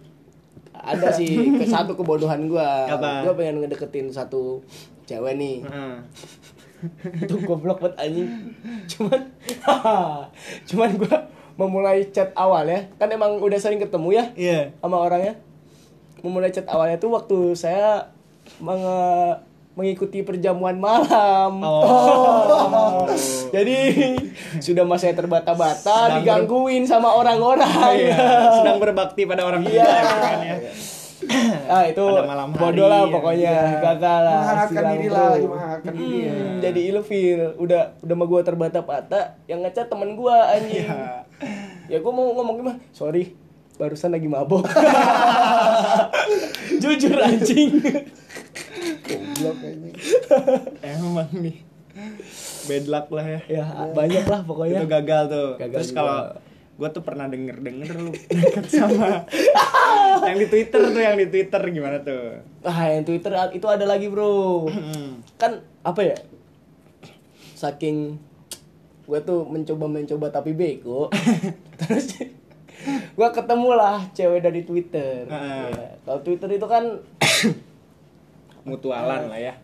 [0.74, 3.22] ada sih ke satu kebodohan gua Apa?
[3.22, 4.62] gua pengen ngedeketin satu
[5.04, 5.94] cewek nih Heeh.
[7.18, 8.30] itu goblok banget anjing
[8.86, 9.20] cuman
[10.68, 11.16] cuman gua
[11.59, 14.61] memulai chat awal ya kan emang udah sering ketemu ya Iya.
[14.79, 15.35] sama orangnya
[16.18, 18.14] memulai chat awalnya tuh waktu saya
[18.59, 19.42] menge-
[19.75, 23.07] mengikuti perjamuan malam Oh.
[23.55, 23.77] jadi
[24.59, 28.18] sudah masa saya terbata-bata digangguin sama orang-orang Iya,
[28.55, 29.83] sedang berbakti pada orang Iya.
[29.83, 30.57] tua ya kan ya.
[31.72, 32.04] ah itu
[32.54, 33.11] bodoh lah ya.
[33.11, 36.33] pokoknya gagal lah Menghangatkan silang, diri lah, lagi menghangatkan diri ya.
[36.33, 41.26] Hmm, jadi ilfil udah udah mah gua terbata-bata yang ngechat temen gua anjing Iya.
[41.87, 43.35] ya gua mau ngomong gimana sorry
[43.74, 44.66] barusan lagi mabok
[46.83, 47.72] jujur anjing
[49.09, 49.92] Goblok kayaknya.
[50.85, 51.64] Emang nih.
[52.68, 53.40] Bad luck lah ya.
[53.48, 55.48] ya banyak lah pokoknya Itu gagal tuh.
[55.57, 56.18] Gagal Terus kalau
[56.78, 59.16] gue tuh pernah denger denger lu deket sama
[60.28, 62.40] yang di Twitter tuh yang di Twitter gimana tuh?
[62.66, 64.66] Ah yang Twitter itu ada lagi bro.
[65.38, 66.16] Kan apa ya?
[67.54, 68.18] Saking
[69.09, 71.09] gue tuh mencoba mencoba tapi bego.
[71.81, 72.28] Terus
[72.88, 75.26] gue ketemu lah cewek dari Twitter.
[75.26, 75.66] Heeh.
[75.72, 76.85] Ya, kalau Twitter itu kan
[78.68, 79.54] mutualan lah ya.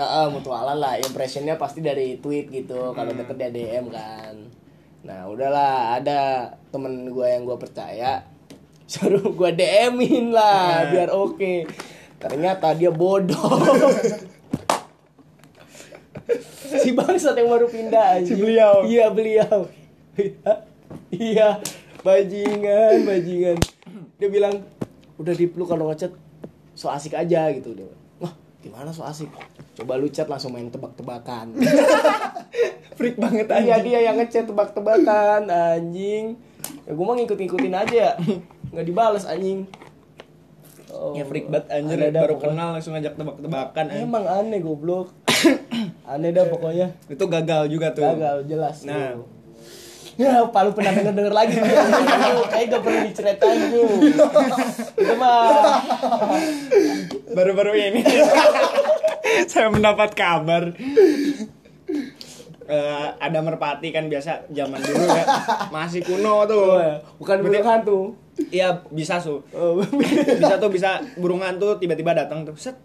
[0.00, 0.96] Ah, ah, mutualan lah.
[0.96, 4.32] Impressionnya pasti dari tweet gitu kalau deket dia DM kan.
[5.04, 8.24] Nah udahlah ada temen gue yang gue percaya
[8.90, 10.90] suruh gue DM-in lah Nah.
[10.90, 11.62] biar oke.
[12.18, 13.38] Ternyata dia bodoh.
[16.70, 18.38] Si bangsat yang baru pindah Si anjing.
[18.40, 18.86] beliau.
[18.86, 19.66] iya beliau.
[21.10, 21.58] Iya.
[22.00, 23.58] Bajingan bajingan.
[24.16, 24.62] Dia bilang
[25.16, 26.14] udah dip lu kalau ngechat
[26.72, 27.74] so asik aja gitu.
[27.74, 29.26] Dia wah gimana so asik?
[29.74, 31.58] Coba lu chat langsung main tebak-tebakan.
[32.96, 36.38] Freak banget iya dia yang ngechat tebak-tebakan anjing.
[36.86, 38.14] Ya gue mah ngikut-ngikutin aja
[38.70, 39.66] nggak dibales anjing
[40.90, 42.42] Oh, ya freak banget anjir baru pokoknya.
[42.50, 45.14] kenal langsung ngajak tebak-tebakan emang aneh goblok
[46.10, 49.14] aneh dah pokoknya itu gagal juga tuh gagal jelas Nah.
[49.14, 49.22] tuh.
[50.18, 51.72] Ya, apa lu pernah denger denger lagi nih?
[52.52, 53.88] Kayak gak perlu diceritain tuh.
[54.92, 55.80] Itu mah
[57.30, 58.02] baru-baru ini
[59.50, 60.74] saya mendapat kabar
[62.70, 65.26] Eh, ada merpati kan biasa zaman dulu ya.
[65.74, 66.78] Masih kuno tuh.
[67.18, 68.14] Bukan burung hantu.
[68.54, 69.42] iya bisa su.
[69.50, 69.82] Oh,
[70.40, 72.78] bisa tuh bisa burung hantu tiba-tiba datang tuh set.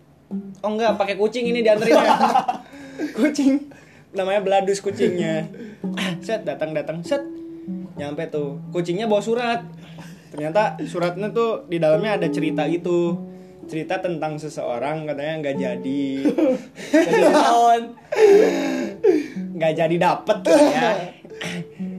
[0.66, 2.18] Oh enggak pakai kucing ini dianterin ya.
[3.18, 3.70] Kucing.
[4.18, 5.46] Namanya beladus kucingnya.
[6.26, 7.22] Set datang datang set.
[7.94, 8.58] Nyampe tuh.
[8.74, 9.62] Kucingnya bawa surat.
[10.34, 13.22] Ternyata suratnya tuh di dalamnya ada cerita gitu.
[13.70, 16.04] Cerita tentang seseorang katanya nggak jadi.
[16.90, 17.22] Jadi?
[19.56, 20.90] Nggak jadi dapet ya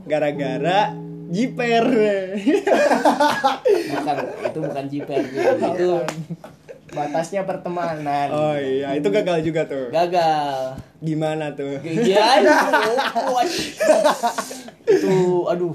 [0.04, 0.94] gara-gara
[1.26, 1.86] jiper
[3.88, 5.20] Bukan, itu bukan jiper.
[5.74, 5.88] Itu
[6.88, 8.30] batasnya pertemanan.
[8.30, 10.78] oh iya itu gagal juga tuh Gagal.
[10.98, 12.58] gimana tuh Iya, aduh.
[14.88, 15.74] itu aduh.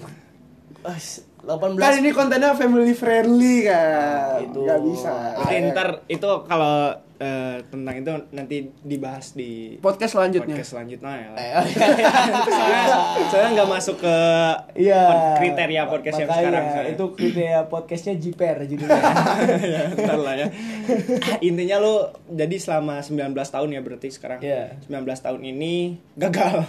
[0.81, 4.41] As, 18 Kan ini kontennya family friendly kan.
[4.41, 4.65] Itu.
[4.65, 5.13] Gak bisa.
[5.37, 10.57] Oke, ntar itu kalau eh, tentang itu nanti dibahas di Podcast selanjutnya.
[10.57, 11.29] podcast selanjutnya ya.
[11.37, 11.87] Eh, oh, iya.
[12.51, 12.83] Soalnya,
[13.29, 14.17] soalnya nggak masuk ke
[14.73, 16.65] pod- kriteria podcast yang sekarang.
[16.89, 19.01] Itu kriteria podcastnya jiper judulnya.
[19.77, 20.47] ya, ntar lah ya.
[21.45, 24.39] Intinya lu jadi selama 19 tahun ya berarti sekarang.
[24.41, 24.81] Iya.
[24.89, 26.65] 19 tahun ini gagal.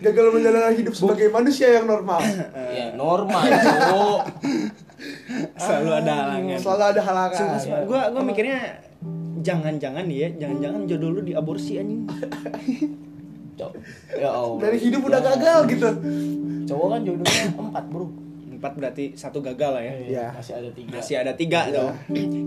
[0.00, 2.20] Gagal menjalani hidup sebagai manusia yang normal.
[2.78, 3.42] ya normal.
[5.56, 6.58] Selalu ada halangan.
[6.60, 7.36] Selalu ada halangan.
[7.36, 7.80] Sumpah, sumpah.
[7.88, 8.58] Gua gua mikirnya
[9.44, 12.04] jangan-jangan ya, jangan-jangan jodoh lu diaborsi anjing.
[14.18, 14.58] Ya Allah.
[14.66, 15.88] Dari hidup udah gagal gitu.
[16.66, 18.10] Cowok kan jodohnya empat bro.
[18.50, 19.94] Empat berarti satu gagal lah ya.
[19.94, 20.26] Iya.
[20.34, 20.90] Masih ada tiga.
[20.98, 21.74] Masih ada tiga Iya.
[21.78, 21.90] tuh.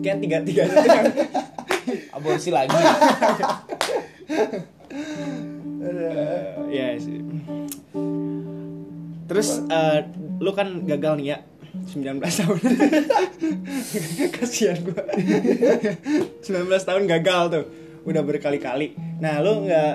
[0.04, 0.63] Kayak tiga tiga
[2.15, 2.76] Aborsi lagi.
[6.67, 7.24] Iya sih.
[9.28, 10.00] Terus eh,
[10.39, 11.38] lu kan gagal nih ya
[11.86, 12.60] 19 tahun.
[14.36, 15.04] Kasihan gua.
[16.42, 17.66] 19 tahun gagal tuh.
[18.08, 18.96] Udah berkali-kali.
[19.20, 19.94] Nah, lu nggak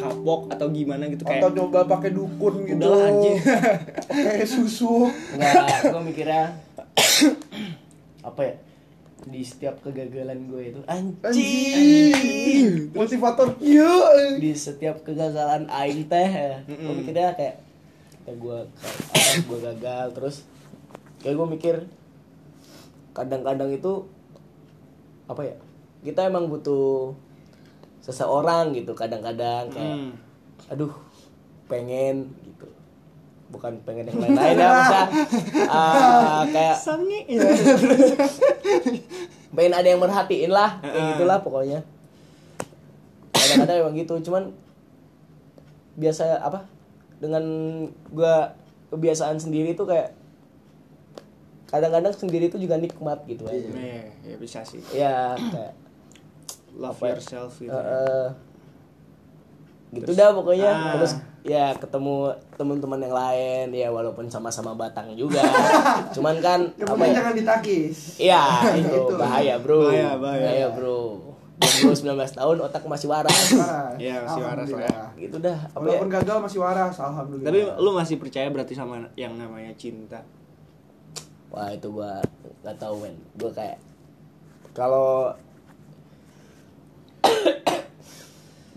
[0.00, 2.80] kapok atau gimana gitu Atau kayak coba pakai dukun gitu.
[2.80, 3.36] Udah lah, anjing.
[4.26, 5.10] Pakai susu.
[5.36, 6.44] Enggak, gue mikirnya
[8.28, 8.54] apa ya?
[9.20, 11.20] Di setiap kegagalan gue itu anjing.
[11.20, 12.68] Anjing.
[12.96, 13.60] Motivator.
[13.60, 13.92] Iya.
[14.40, 16.30] Di setiap kegagalan aing teh,
[16.64, 17.56] gue mikirnya kayak
[18.24, 20.36] kayak gue apa gue gagal terus
[21.20, 21.76] kayak gue mikir
[23.12, 24.08] kadang-kadang itu
[25.28, 25.56] apa ya
[26.00, 27.12] kita emang butuh
[28.00, 30.12] seseorang gitu kadang-kadang kayak Hmm.
[30.72, 30.90] aduh
[31.68, 32.66] pengen gitu
[33.50, 35.00] bukan pengen yang lain-lain ya bisa
[35.70, 36.76] ah, kayak
[37.26, 37.26] ya.
[39.54, 41.80] pengen ada yang merhatiin lah kayak gitulah pokoknya
[43.34, 44.54] kadang-kadang emang gitu cuman
[45.98, 46.64] biasa apa
[47.18, 47.42] dengan
[48.14, 48.54] gua
[48.88, 50.14] kebiasaan sendiri tuh kayak
[51.70, 54.82] kadang-kadang sendiri tuh juga nikmat gitu aja Iya, ya bisa sih.
[54.90, 55.72] ya kayak
[56.72, 57.12] Love Apa ya?
[57.12, 57.70] yourself gitu.
[57.70, 58.28] eh,
[59.90, 60.92] gitu dah pokoknya Ah.
[60.94, 65.42] terus ya ketemu teman-teman yang lain ya walaupun sama-sama batang juga
[66.14, 67.96] cuman kan apa ya jangan ditakis.
[68.16, 68.42] Iya,
[68.78, 69.14] itu Itu.
[69.16, 69.88] bahaya, Bro.
[69.88, 70.68] Bahaya, bahaya.
[70.70, 71.32] Bro.
[71.60, 73.52] Umur 19 tahun otak masih waras.
[73.96, 74.96] Iya, masih waras lah ya.
[75.18, 75.58] Gitu dah.
[75.66, 75.88] Apa ya?
[75.92, 77.46] Walaupun gagal masih waras, alhamdulillah.
[77.46, 80.24] Tapi lu masih percaya berarti sama yang namanya cinta?
[81.50, 82.22] Wah, itu gua
[82.62, 83.16] gak tahu, men.
[83.38, 83.78] Gua kayak
[84.70, 85.34] kalau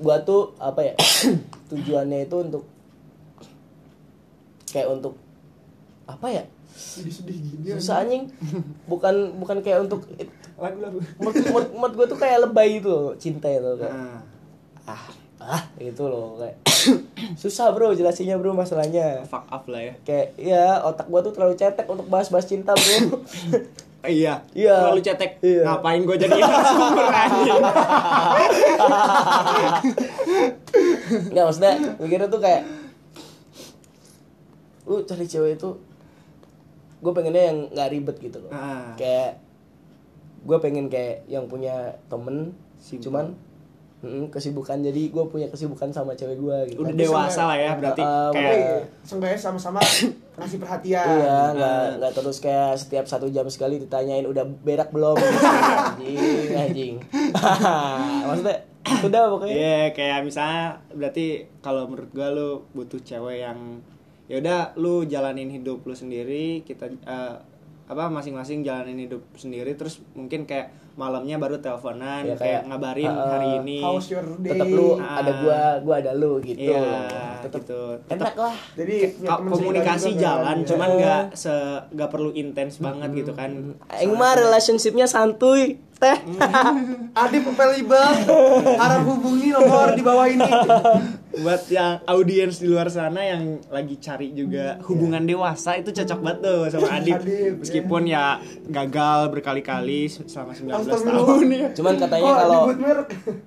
[0.04, 0.94] gua tuh apa ya?
[1.70, 2.64] tujuannya itu untuk
[4.74, 5.14] kayak untuk
[6.10, 8.34] apa ya sedih-sedih gini susah anjing.
[8.90, 10.10] Bukan bukan kayak untuk
[10.58, 11.00] lagu-lagu.
[11.22, 13.94] menurut gue tuh kayak lebay itu loh cinta itu kayak.
[13.94, 14.20] Ah,
[14.90, 15.04] ah
[15.38, 16.58] ah itu loh kayak
[17.36, 21.54] susah bro jelasinnya bro masalahnya fuck up lah ya kayak ya otak gua tuh terlalu
[21.54, 23.20] cetek untuk bahas-bahas cinta bro
[24.06, 24.76] iya Iya.
[24.84, 25.64] Kalau lu cetek Iya.
[25.66, 27.56] ngapain gue jadi narasumber anjing
[31.30, 32.64] nggak maksudnya mikirnya tuh kayak
[34.84, 35.70] lu cari cewek itu
[37.00, 38.92] gue pengennya yang nggak ribet gitu loh Ah.
[38.96, 39.40] kayak
[40.42, 43.04] gue pengen kayak yang punya temen Simple.
[43.08, 43.26] cuman
[44.04, 48.04] mm, kesibukan jadi gue punya kesibukan sama cewek gue gitu udah dewasa lah ya berarti
[48.04, 49.80] Ah, kayak seenggaknya sama-sama
[50.38, 55.16] ngasih perhatian Iya, nggak nggak terus kayak setiap satu jam sekali ditanyain udah berak belum?
[56.04, 56.96] Anjing, anjing.
[58.28, 59.56] Maksudnya itu dah pokoknya.
[59.56, 63.80] Iya, kayak misalnya berarti kalau menurut gua lu butuh cewek yang
[64.28, 67.36] ya udah lu jalanin hidup lu sendiri, kita eh,
[67.84, 73.10] apa masing-masing jalanin hidup sendiri terus mungkin kayak malamnya baru teleponan Ya, kayak, kayak, ngabarin
[73.10, 73.78] uh, hari ini.
[73.80, 75.18] how's your day Tetap lu Ah.
[75.20, 76.70] ada gua, gua ada lu gitu.
[76.70, 76.86] Iya,
[77.42, 77.82] Tetep gitu.
[78.08, 78.54] enak lah.
[78.74, 80.96] jadi punya Ka- temen komunikasi jalan kan, cuman ya.
[80.96, 81.54] nggak se
[81.90, 86.18] nggak perlu intens banget gitu kan Aing mah relationshipnya santuy, teh.
[87.24, 88.12] Adip available
[88.76, 90.50] harap hubungi nomor di bawah ini
[91.36, 96.40] buat yang audiens di luar sana yang lagi cari juga hubungan dewasa itu cocok banget
[96.42, 101.24] tuh sama Adip Adip, meskipun ya gagal berkali-kali selama 19 Astagfirullah.
[101.24, 102.62] tahun ya Cuman katanya Oh, kalau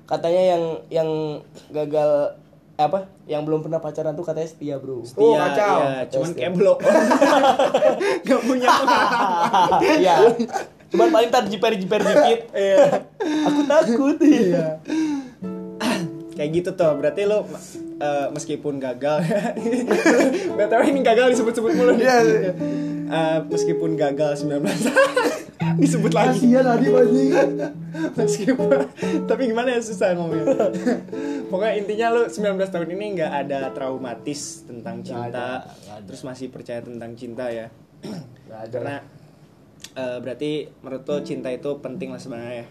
[0.07, 1.11] katanya yang yang
[1.69, 2.11] gagal
[2.77, 3.09] apa?
[3.25, 5.01] Yang belum pernah pacaran tuh katanya setia, Bro.
[5.17, 5.77] Oh, Iya, kacau.
[5.81, 6.79] iya, cuman kayak blok
[8.25, 10.17] nggak punya pengalaman Iya.
[10.93, 12.41] Cuman paling ntar jiper-jiper dikit.
[12.57, 13.07] Iya.
[13.51, 14.17] Aku takut.
[14.23, 14.67] Iya.
[16.37, 17.49] kayak gitu tuh berarti lo
[17.97, 19.25] eh, meskipun gagal
[20.61, 22.53] btw ini gagal disebut-sebut mulu nih Iya.
[23.09, 24.61] Eh, meskipun gagal 19
[25.81, 27.33] disebut lagi kasihan Adip anjing
[28.17, 28.69] meskipun
[29.25, 30.73] tapi gimana ya susah ngomongnya
[31.49, 36.05] pokoknya intinya lu 19 tahun ini nggak ada traumatis tentang cinta ada, nggak ada.
[36.05, 37.69] terus masih percaya tentang cinta ya
[38.47, 38.97] Nggak ada karena
[39.97, 42.67] eh, berarti menurut lo cinta itu penting lah sebenarnya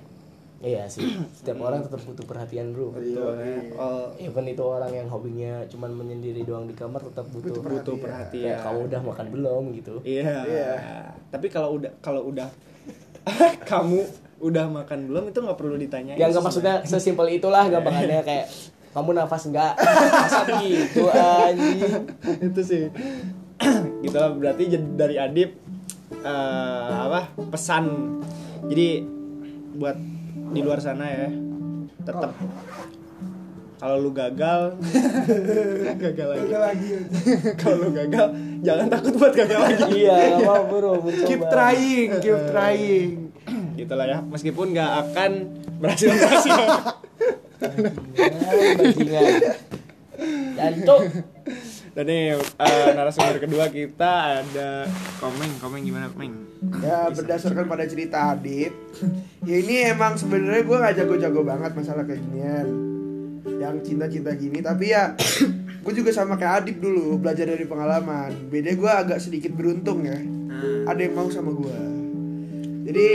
[0.57, 1.03] Iya sih,
[1.35, 2.89] setiap orang tetap butuh perhatian bro.
[2.89, 3.59] betul ya.
[3.75, 7.59] oh, Even itu orang yang hobinya cuman menyendiri doang di kamar tetap butuh.
[7.59, 7.61] butuh
[7.91, 9.95] Kayak perhatian kamu udah makan belum gitu.
[10.01, 10.73] iya Iya.
[11.27, 12.47] tapi kalau udah kalau udah
[13.69, 13.99] kamu
[14.37, 18.47] udah makan belum itu nggak perlu ditanya Ya nggak maksudnya sesimpel itulah gampangannya kayak
[18.91, 19.75] kamu nafas enggak?
[20.23, 21.81] Masa gitu anjing.
[22.41, 22.83] itu sih
[24.01, 24.63] gitu lah berarti
[24.95, 25.51] dari Adip
[26.25, 27.21] eh, apa
[27.53, 27.85] pesan.
[28.65, 29.05] Jadi
[29.77, 29.97] buat
[30.55, 31.29] di luar sana ya
[32.05, 32.31] tetap
[33.75, 34.79] kalau lu gagal
[36.03, 36.47] gagal lagi.
[36.47, 36.87] Gagal lagi.
[37.61, 38.27] Kalau lu gagal
[38.63, 39.83] jangan takut buat gagal lagi.
[39.99, 41.27] Iya, apa bro, mencoba.
[41.27, 43.11] keep trying keep trying.
[43.77, 45.31] Gitulah ya meskipun nggak akan
[45.83, 46.55] berhasil berhasil.
[48.79, 49.23] Bajingan,
[50.55, 51.25] bajingan.
[51.95, 54.83] Dan nih eh, narasumber kedua kita ada
[55.23, 55.51] komeng.
[55.63, 56.35] Komeng gimana komeng?
[56.83, 58.75] Ya berdasarkan pada cerita Adit
[59.47, 62.67] ya ini emang sebenarnya gue gak jago-jago banget masalah kayak ginian
[63.57, 64.59] yang cinta-cinta gini.
[64.59, 65.15] Tapi ya
[65.87, 68.51] gue juga sama kayak Adit dulu belajar dari pengalaman.
[68.51, 70.19] Beda gue agak sedikit beruntung ya.
[70.91, 71.95] Ada yang mau sama gue
[72.85, 73.07] jadi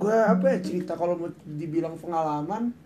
[0.00, 2.76] gue apa ya cerita kalau mau dibilang pengalaman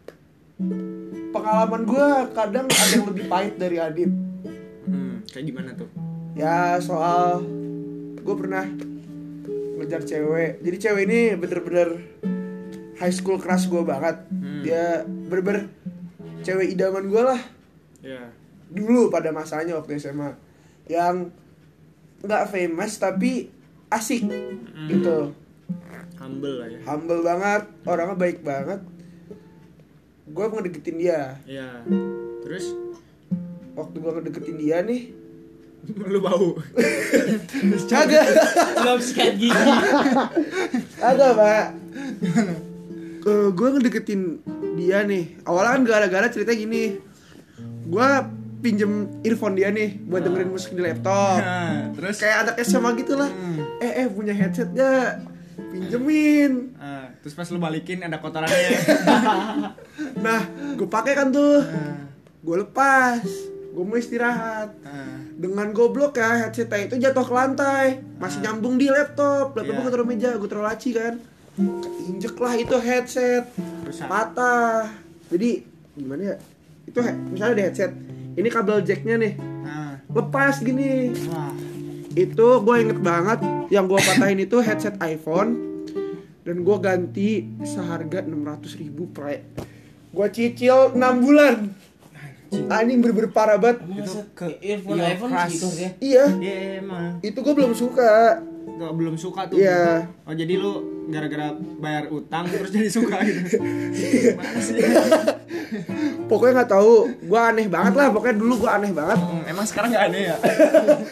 [1.34, 4.06] pengalaman gue kadang ada yang lebih pahit dari Adit.
[4.06, 4.53] hmm,
[5.34, 5.90] kayak gimana tuh?
[6.38, 7.42] Ya soal
[8.22, 8.62] gue pernah
[9.82, 10.62] ngejar cewek.
[10.62, 11.88] Jadi cewek ini bener-bener
[13.02, 14.22] high school crush gue banget.
[14.30, 14.62] Hmm.
[14.62, 15.66] dia bener-bener
[16.46, 17.42] cewek idaman gue lah.
[17.98, 18.30] Ya
[18.70, 20.38] dulu pada masanya waktu SMA
[20.86, 21.34] yang
[22.22, 23.50] nggak famous tapi
[23.90, 24.30] asik
[24.86, 25.34] gitu.
[26.14, 26.78] Humble lah ya.
[26.86, 28.80] Humble banget orangnya baik banget.
[30.30, 31.42] Gue ngedeketin dia.
[31.42, 31.82] Ya
[32.46, 32.70] terus?
[33.74, 35.23] Waktu gue ngedeketin dia nih
[36.12, 36.56] lu bau.
[37.90, 38.26] Kagak.
[38.74, 39.72] Belum sikat gigi.
[40.98, 41.64] Ada pak.
[43.24, 44.36] Eh, Gue ngedeketin
[44.76, 45.40] dia nih.
[45.48, 47.00] Awalnya kan gara-gara cerita gini.
[47.88, 48.04] Gue
[48.60, 51.40] pinjem earphone dia nih Buat dengerin musik di laptop.
[51.40, 52.20] Nah, terus?
[52.20, 53.64] Kayak anak SMA gitu lah Hmm.
[53.80, 55.24] Eh eh punya headset gak?
[55.56, 56.76] Pinjemin.
[56.76, 58.76] Ah, terus pas lu balikin ada kotorannya.
[60.20, 60.40] Nah
[60.76, 61.64] gue pakai kan tuh.
[61.64, 62.04] Ah,
[62.40, 63.24] Gue lepas
[63.74, 64.70] Gue mau istirahat.
[64.80, 65.18] Ah.
[65.34, 67.86] dengan goblok ya headsetnya itu jatuh ke lantai.
[68.16, 69.50] Masih nyambung di laptop.
[69.52, 69.82] Laptopnya Iya.
[69.82, 71.18] gue taruh meja gue taruh laci kan.
[72.06, 73.50] Injek lah itu headset.
[73.82, 74.06] Rusak.
[74.06, 74.94] patah.
[75.28, 76.36] Jadi gimana ya?
[76.84, 77.90] Itu he- misalnya ada headset.
[78.34, 79.34] Ini kabel jacknya nih.
[79.64, 81.10] Ah, lepas gini.
[81.28, 81.50] Wah.
[82.14, 85.58] itu gue inget banget yang gue patahin itu headset iPhone.
[86.40, 89.42] Dan gue ganti seharga 600 ribu pre.
[90.08, 91.74] Gue cicil 6 bulan
[92.50, 95.52] anjing bener-bener parah banget Itu ke earphone ear iPhone crush.
[95.52, 95.90] gitu ya.
[95.98, 97.18] iya Iya emang.
[97.20, 98.42] itu gue belum suka
[98.74, 99.54] Gak, belum suka tuh.
[99.54, 100.02] Iya.
[100.24, 100.72] Oh jadi lu
[101.06, 103.54] gara-gara bayar utang terus jadi suka gitu.
[104.58, 104.82] Sih?
[106.24, 109.88] pokoknya nggak tahu gue aneh banget lah pokoknya dulu gue aneh banget Hmm, emang sekarang
[109.90, 110.36] gak aneh ya?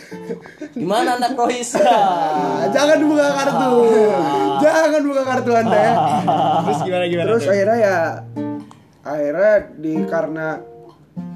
[0.75, 1.77] Gimana anak Rohis?
[1.77, 3.73] Ah, jangan buka kartu
[4.59, 5.95] jangan buka kartu anda ya
[6.63, 7.27] Terus gimana gimana?
[7.29, 7.53] terus tuh?
[7.53, 7.99] akhirnya ya
[9.03, 10.47] akhirnya di karena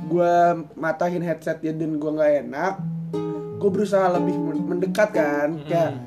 [0.06, 0.34] gue
[0.74, 2.74] matahin headsetnya dan gue nggak enak
[3.56, 5.98] gue berusaha lebih men- mendekat kan kayak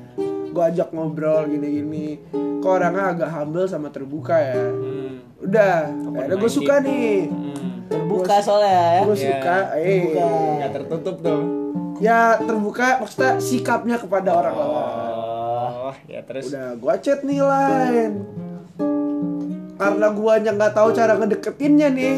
[0.46, 2.18] gue ajak ngobrol gini-gini
[2.58, 5.12] kok orangnya agak humble sama terbuka ya Hmm.
[5.40, 5.74] udah
[6.10, 7.58] akhirnya gue suka nih Hmm.
[7.90, 9.00] Terbuka soalnya ya.
[9.02, 9.24] gue Iya.
[9.26, 10.02] suka eh
[10.58, 11.42] Gak tertutup tuh.
[11.98, 14.78] ya terbuka maksudnya sikapnya kepada orang lain
[15.82, 16.48] Oh, ya terus.
[16.48, 18.10] udah gue chat nih lain
[19.74, 22.16] karena guanya nggak tahu cara ngedeketinnya nih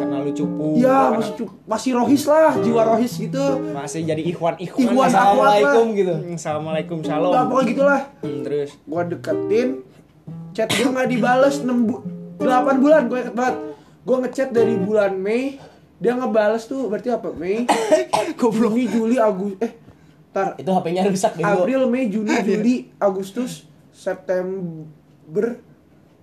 [0.00, 0.66] Karena lu cupu.
[0.74, 3.44] Ya masih cu- masih rohis lah, jiwa rohis gitu.
[3.70, 4.80] Masih jadi ikhwan ikhwan.
[4.82, 5.94] Ikhwan, Assalamualaikum lah.
[5.94, 6.14] gitu.
[6.32, 7.30] Assalamualaikum shalom.
[7.30, 8.00] Udah pokoknya gitulah.
[8.18, 8.70] Hmm, terus.
[8.82, 9.68] Gua deketin,
[10.50, 12.00] chat gua nggak dibales 6 bu
[12.38, 13.56] 8 bulan, gue inget banget.
[14.00, 15.60] Gua ngechat dari bulan Mei,
[15.98, 17.28] dia ngebales tuh berarti apa?
[17.30, 17.68] Mei,
[18.40, 19.72] Juni, Juli, Agustus, eh,
[20.32, 21.60] tar, Itu HP-nya rusak deh gua.
[21.60, 25.60] April, Mei, Juni, Juli, Agustus, September.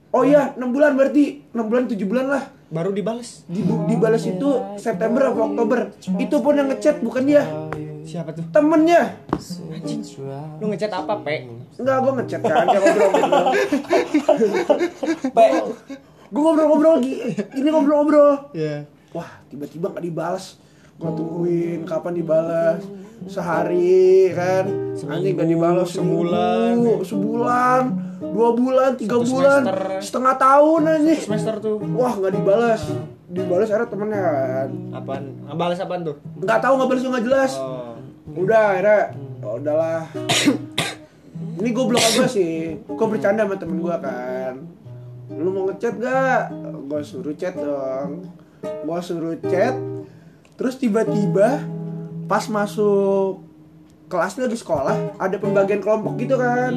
[0.10, 2.44] Oh iya, 6 bulan berarti 6 bulan 7 bulan lah.
[2.68, 3.48] Baru dibales.
[3.48, 5.80] Di, dibales itu September atau Oktober.
[6.20, 7.44] Itu pun yang ngechat bukan dia.
[8.08, 8.44] Siapa tuh?
[8.52, 9.20] Temennya.
[10.60, 11.48] Lu ngechat apa, Pe?
[11.76, 13.48] Enggak, gue ngechat kan, ngobrol-ngobrol.
[15.36, 15.46] Pe,
[16.28, 16.96] Gue ngobrol-ngobrol,
[17.56, 18.52] ini ngobrol-ngobrol.
[18.52, 18.84] Iya.
[19.16, 20.60] Wah, tiba-tiba gak dibalas.
[20.98, 22.82] Gue tungguin kapan dibalas.
[23.28, 27.02] Sehari kan, anjing gak dibalas sebulan.
[27.02, 27.82] sebulan,
[28.22, 30.00] dua bulan, tiga Satu bulan, semester.
[30.00, 31.22] setengah tahun anjing.
[31.26, 31.76] Semester tuh.
[31.98, 32.82] Wah, nggak dibalas.
[33.28, 34.70] Dibalas akhirnya temennya kan.
[34.96, 35.24] Apaan?
[35.50, 36.16] Ngebales apaan tuh?
[36.40, 37.52] Nggak tahu nggak balas nggak jelas.
[37.60, 37.94] Oh.
[38.38, 39.02] Udah akhirnya,
[39.42, 40.02] ya udahlah.
[41.58, 42.56] Ini gue blok gue sih.
[42.86, 44.56] Gue bercanda sama temen gue kan.
[45.34, 46.54] Lu mau ngechat gak?
[46.86, 48.30] Gue suruh chat dong.
[48.62, 49.76] Gue suruh chat.
[50.58, 51.62] Terus tiba-tiba
[52.26, 53.46] pas masuk
[54.10, 56.74] kelasnya lagi sekolah ada pembagian kelompok gitu kan.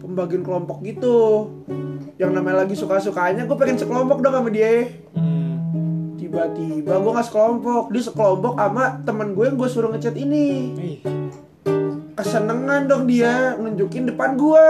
[0.00, 1.52] Pembagian kelompok gitu.
[2.16, 4.88] Yang namanya lagi suka-sukanya gue pengen sekelompok dong sama dia.
[5.12, 5.36] Hmm.
[6.16, 10.98] Tiba-tiba gue gak sekelompok Dia sekelompok sama temen gue yang gue suruh ngechat ini Ih,
[12.18, 14.66] Kesenengan dong dia Nunjukin depan gue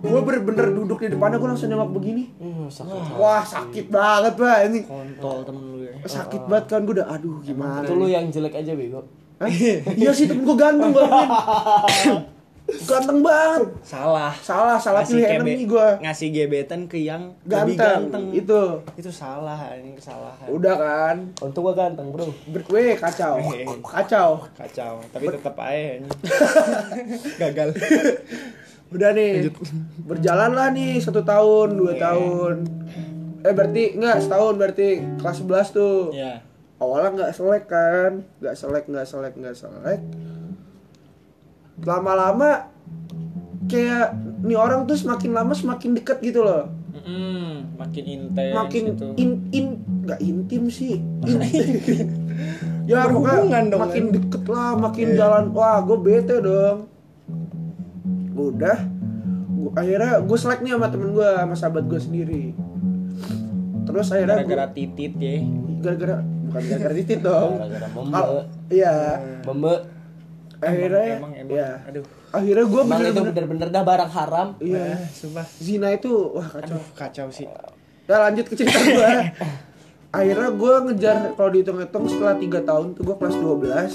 [0.00, 3.14] Gue bener-bener duduk di depannya Gue langsung nengok begini Hmm, sakit.
[3.14, 5.92] Wah sakit banget pak ini kontol temen lu ya.
[6.02, 9.04] Sakit banget kan gue udah Aduh gimana Itu lu yang jelek aja bego.
[9.90, 11.04] Iya sih temen gue ganteng gue
[12.70, 14.30] Ganteng banget Salah.
[14.36, 18.24] Salah Salah Ngasih pilih enemy gue Ngasih gebetan ke yang lebih Ganteng, ganteng.
[18.30, 18.60] Itu
[18.94, 20.46] Itu salah, ini kesalahan.
[20.46, 22.30] Udah kan Untung gua ganteng, Bro.
[22.46, 23.42] Ber Weh kacau
[23.82, 25.98] Kacau Kacau, tapi tetap aja.
[27.42, 27.68] Gagal.
[28.90, 29.46] Udah nih,
[30.02, 32.54] berjalan lah nih satu tahun, dua tahun.
[33.46, 34.88] Eh berarti enggak setahun berarti
[35.22, 36.10] kelas 11 tuh.
[36.10, 36.42] Ya.
[36.82, 40.00] Awalnya nggak selek kan, nggak selek, nggak selek, nggak selek.
[41.86, 42.68] Lama-lama
[43.70, 44.12] kayak
[44.42, 46.66] nih orang tuh semakin lama semakin deket gitu loh.
[46.90, 49.06] Mm-mm, makin intens Makin gitu.
[49.14, 49.66] in in
[50.02, 50.98] nggak intim sih.
[51.30, 51.46] In-
[52.90, 54.14] ya pokoknya dong, makin kan?
[54.18, 55.44] deket lah, makin jalan.
[55.54, 56.89] Wah, gue bete dong.
[58.46, 58.78] Udah,
[59.50, 62.44] gua, akhirnya gue selek nih sama temen gue, sama sahabat gue sendiri.
[63.82, 65.34] Terus akhirnya Gara-gara gua- titit ya.
[65.80, 67.52] gara-gara bukan gara-gara titit dong.
[67.56, 68.22] Gara-gara membe.
[68.68, 68.94] Iya,
[69.42, 69.74] Membe.
[70.58, 71.50] akhirnya emang, emang.
[71.50, 71.68] ya.
[71.84, 72.04] Aduh.
[72.30, 74.48] Akhirnya gue bener-bener bener-bener dah barang haram.
[74.60, 74.94] iya.
[74.94, 75.46] Ah, sumpah.
[75.56, 76.76] Zina itu wah kacau.
[76.76, 77.48] Aduh, kacau sih.
[78.04, 79.10] Ya lanjut ke cerita gue.
[80.10, 83.92] akhirnya gue ngejar kalau dihitung-hitung setelah 3 tahun tuh gue kelas 12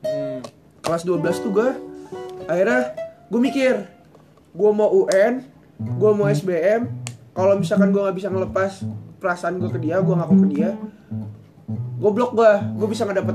[0.00, 0.38] Hmm.
[0.78, 1.68] kelas 12 tuh gue
[2.44, 2.94] akhirnya
[3.34, 3.74] gue mikir
[4.54, 5.42] gue mau UN
[5.74, 6.86] gue mau SBM
[7.34, 8.86] kalau misalkan gue nggak bisa ngelepas
[9.18, 10.70] perasaan gue ke dia gue ngaku ke dia
[11.98, 13.34] gue blok gue gue bisa ngedapet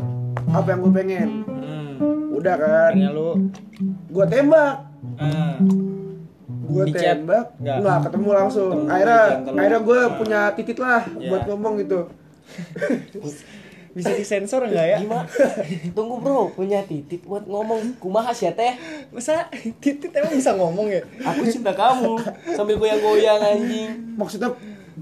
[0.49, 1.29] apa yang gue pengen.
[1.45, 2.31] Hmm.
[2.31, 2.93] udah kan?
[3.11, 3.51] Lu
[4.09, 4.75] gue tembak.
[5.19, 5.59] Ah,
[6.39, 7.75] gue tembak Nggak?
[7.83, 8.71] nggak ketemu langsung.
[8.79, 9.21] Ketemu akhirnya
[9.51, 10.09] akhirnya gue Ah.
[10.15, 11.27] punya titik lah Iya.
[11.27, 11.99] buat ngomong gitu
[13.99, 14.97] bisa disensor enggak ya?
[15.03, 15.27] Gimana?
[15.91, 18.79] Tunggu bro, punya titit buat ngomong kumaha sih teh?
[19.11, 19.51] Masa
[19.83, 21.03] titit emang bisa ngomong ya?
[21.27, 22.15] Aku cinta kamu
[22.55, 24.15] sambil goyang-goyang anjing.
[24.15, 24.51] maksudnya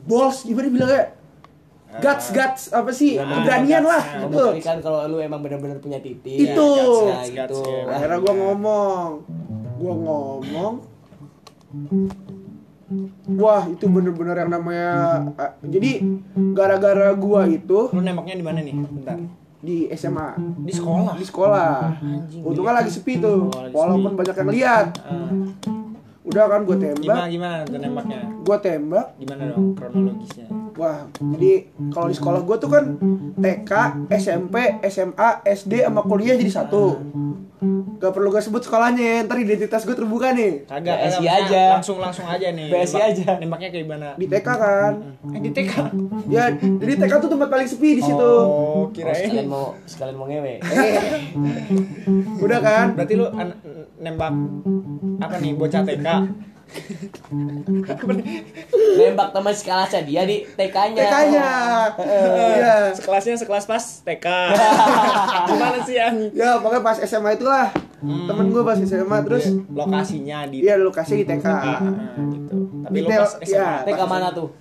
[0.06, 1.04] bols gimana bilangnya
[1.98, 6.70] guts guts apa sih keberanian lah itu membuktikan kalau lu emang benar-benar punya titik Itu.
[7.10, 7.82] Ya, Guts, gitu guts, ya.
[7.98, 9.08] Akhirnya gue ngomong
[9.78, 10.74] gue ngomong
[13.34, 14.92] wah itu bener-bener yang namanya
[15.62, 15.92] jadi
[16.52, 18.74] gara-gara gua itu Lu nembaknya di mana nih?
[18.74, 19.18] Bentar.
[19.58, 21.14] di SMA Di sekolah.
[21.14, 21.72] di sekolah
[22.40, 25.28] untungnya lagi sepi tuh Oh, lagi walaupun banyak yang lihat Ah,
[26.28, 28.20] udah kan gue gimana tembak gimana tuh nembaknya?
[28.38, 30.48] gue tembak Gimana dong kronologisnya?
[30.74, 31.00] Wah,
[31.34, 31.54] jadi
[31.90, 32.86] kalau di sekolah gue tuh kan
[33.36, 33.72] TK,
[34.14, 34.56] SMP,
[34.86, 37.02] SMA, SD sama kuliah jadi satu.
[37.98, 40.70] Gak perlu gue sebut sekolahnya, ntar identitas gue terbuka nih.
[40.70, 41.64] Kagak, BSI kagak, aja.
[41.74, 42.70] Langsung langsung aja nih.
[42.70, 43.30] BSI Nembak- aja.
[43.42, 44.08] Nembaknya kayak gimana?
[44.14, 44.92] Di TK kan.
[45.34, 45.74] Eh, di TK.
[46.30, 48.22] Ya, jadi TK tuh tempat paling sepi di situ.
[48.22, 49.18] Oh, oh, kirain.
[49.18, 50.62] sekalian mau sekalian mau ngewe
[52.46, 52.86] Udah kan?
[52.94, 53.26] Berarti lu
[53.98, 54.32] nembak
[55.18, 56.08] apa nih bocah TK?
[58.98, 61.50] nembak teman sekelasnya dia di TK-nya TK-nya.
[61.96, 62.76] Iya.
[62.92, 64.28] Sekelasnya sekelas pas TK.
[65.50, 67.72] Gimana sih yang Ya, pokoknya pas SMA itulah.
[68.04, 71.46] Temen gue pas SMA terus lokasinya di Iya, lokasi di TK.
[71.48, 71.80] Ah,
[72.20, 72.84] gitu.
[72.84, 73.56] Tapi lu pas SMA.
[73.56, 73.70] ya.
[73.88, 74.52] TK mana tuh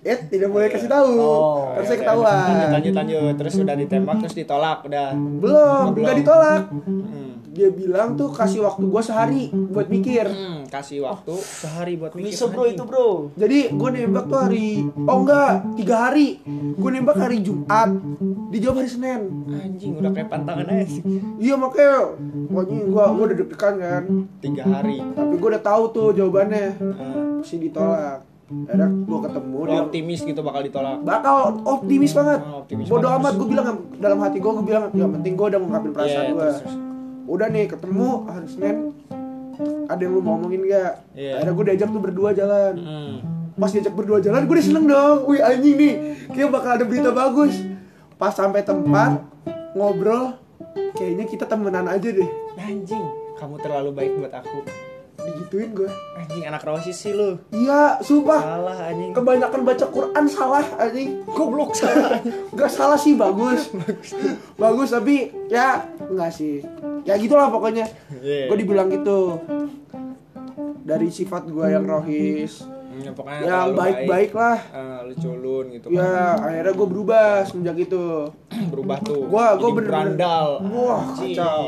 [0.00, 1.10] Eh, tidak boleh kasih tahu.
[1.14, 2.38] Oh, Terus saya Oke, ketahuan.
[2.38, 3.32] Lanjut lanjut lanjut.
[3.34, 5.08] Terus udah ditembak terus ditolak udah.
[5.12, 6.04] Belum, Belum.
[6.06, 6.62] nggak ditolak.
[6.70, 7.30] Hmm.
[7.48, 10.22] Dia bilang tuh kasih waktu gue sehari buat mikir.
[10.22, 12.30] Hmm, kasih waktu sehari buat mikir.
[12.30, 16.38] bisa bro itu bro Jadi gue nembak tuh hari Oh enggak, tiga hari
[16.76, 17.90] Gue nembak hari Jumat
[18.54, 19.20] Dijawab hari Senin
[19.50, 21.02] Anjing udah kayak pantangan aja sih.
[21.40, 22.14] Iya makanya
[22.46, 24.02] Pokoknya gue gue udah deg-degan kan
[24.38, 24.96] Tiga hari.
[25.02, 27.42] Tapi gue udah tahu tuh jawabannya Ah.
[27.42, 30.96] Masih ditolak Akhirnya gue ketemu dia optimis gitu bakal ditolak.
[31.00, 35.12] Bakal optimis banget Oh, optimis Bodoh amat gue bilang dalam hati gue Gue bilang yang
[35.12, 36.50] penting gue udah ngungkapin perasaan Iya, gue.
[37.28, 38.76] Udah nih ketemu hari Senin
[39.84, 40.92] Ada yang lu mau ngomongin gak?
[41.12, 41.32] Iya.
[41.36, 43.14] Akhirnya gue diajak tuh berdua jalan Hmm.
[43.52, 45.94] Pas diajak berdua jalan gue udah seneng dong Wih anjing nih
[46.30, 47.52] Kayak bakal ada berita bagus
[48.14, 49.28] Pas sampai tempat
[49.72, 50.40] Ngobrol
[50.96, 54.87] Kayaknya kita temenan aja deh Anjing, kamu terlalu baik buat aku.
[55.28, 57.36] Digituin gue Anjing anak rosis sih lu.
[57.50, 59.12] Iya sumpah Salah anjing.
[59.12, 62.16] Kebanyakan baca Quran salah anjing Goblok salah.
[62.50, 63.68] Gak salah sih bagus
[64.54, 66.64] Bagus tapi ya Enggak sih
[67.04, 67.84] Ya gitulah pokoknya
[68.18, 68.48] Iya.
[68.48, 69.36] Gue dibilang gitu
[70.80, 72.64] Dari sifat gue yang rohis
[72.98, 74.58] Hmm, pokoknya Yang baik-baik lah.
[74.68, 75.14] Eh, lu
[75.70, 78.04] gitu Ya akhirnya gue berubah semenjak itu.
[78.72, 79.22] Berubah tuh.
[79.24, 79.88] Gua- gua jadi bener-bener-
[80.18, 80.46] berandal.
[80.66, 81.62] Wah, kacau.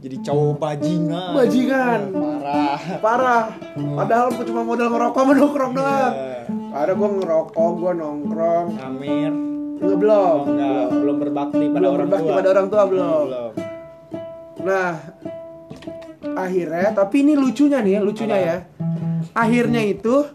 [0.00, 1.32] jadi cowok bajingan.
[1.34, 2.00] Bajingan.
[2.40, 2.78] parah.
[3.00, 3.42] Parah.
[3.74, 6.12] Padahal gue cuma modal ngerokok sama nongkrong doang.
[6.12, 6.40] Iya.
[6.70, 8.66] Akhirnya gue ngerokok, gue nongkrong.
[8.80, 9.32] Amir
[9.80, 10.16] Enggak belum.
[10.36, 10.86] Oh, enggak.
[10.92, 11.16] Belum.
[11.18, 12.36] Berbakti pada Belum orang berbakti tua.
[12.36, 13.24] pada orang tua belum.
[13.26, 13.52] Belum.
[14.60, 14.90] Nah
[16.30, 18.44] Akhirnya Tapi ini lucunya nih ya Lucunya Apa?
[18.46, 18.56] ya
[19.34, 20.26] Akhirnya itu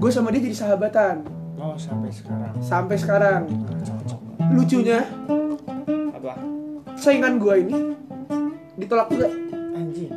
[0.00, 1.28] Gue sama dia jadi sahabatan.
[1.60, 2.52] Oh sampai sekarang.
[2.64, 3.42] Sampai sekarang.
[4.48, 5.04] Lucunya
[6.16, 6.40] apa?
[6.96, 7.78] Saingan gue ini
[8.80, 9.28] Ditolak juga.
[9.76, 10.08] Anjing.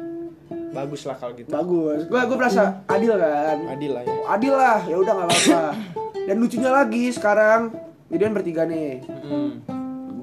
[0.71, 1.51] Bagus lah kalau gitu.
[1.51, 2.07] Bagus.
[2.07, 3.59] Gue gue merasa adil kan?
[3.75, 4.15] Adil lah ya.
[4.31, 4.79] Adil lah.
[4.87, 5.63] Ya udah nggak apa-apa.
[6.31, 7.61] Dan lucunya lagi sekarang
[8.07, 9.03] Jadi kan bertiga nih.
[9.03, 9.51] Hmm.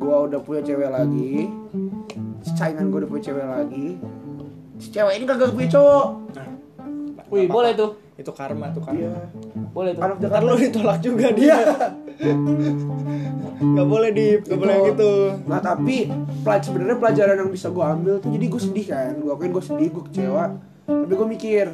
[0.00, 1.52] Gua udah punya cewek lagi.
[2.56, 4.00] Saingan gue udah punya cewek lagi.
[4.80, 6.06] Si cewek ini kagak punya cowok.
[6.32, 6.49] Nah
[7.30, 7.90] wih nggak boleh tuh.
[8.20, 9.00] Itu karma tuh karma.
[9.00, 9.14] Iya.
[9.72, 10.02] Boleh tuh.
[10.04, 11.56] Anak Jakarta lu ditolak juga dia.
[13.60, 14.86] Gak boleh di Gak boleh Itu.
[14.92, 15.12] gitu.
[15.48, 16.10] Nah tapi
[16.44, 19.12] pelaj sebenarnya pelajaran yang bisa gue ambil tuh jadi gue sedih kan.
[19.16, 20.44] Gue akuin gue sedih, gue kecewa.
[20.84, 21.66] Tapi gue mikir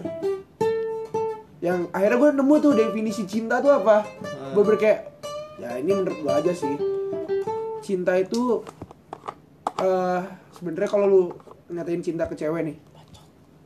[1.64, 4.06] Yang akhirnya gue nemu tuh definisi cinta tuh apa?
[4.54, 5.00] Gue berkayak
[5.56, 6.76] Ya ini menurut gue aja sih.
[7.80, 8.60] Cinta itu
[9.82, 10.20] eh
[10.54, 11.22] sebenarnya kalau lu
[11.68, 12.76] nyatain cinta ke cewek nih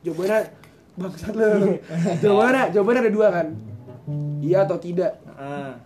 [0.01, 0.60] Jawabannya
[0.99, 1.79] Bangsat lu.
[2.19, 3.47] Jawabannya, jawabannya ada dua kan?
[4.41, 5.21] Iya atau tidak?
[5.37, 5.77] Ah,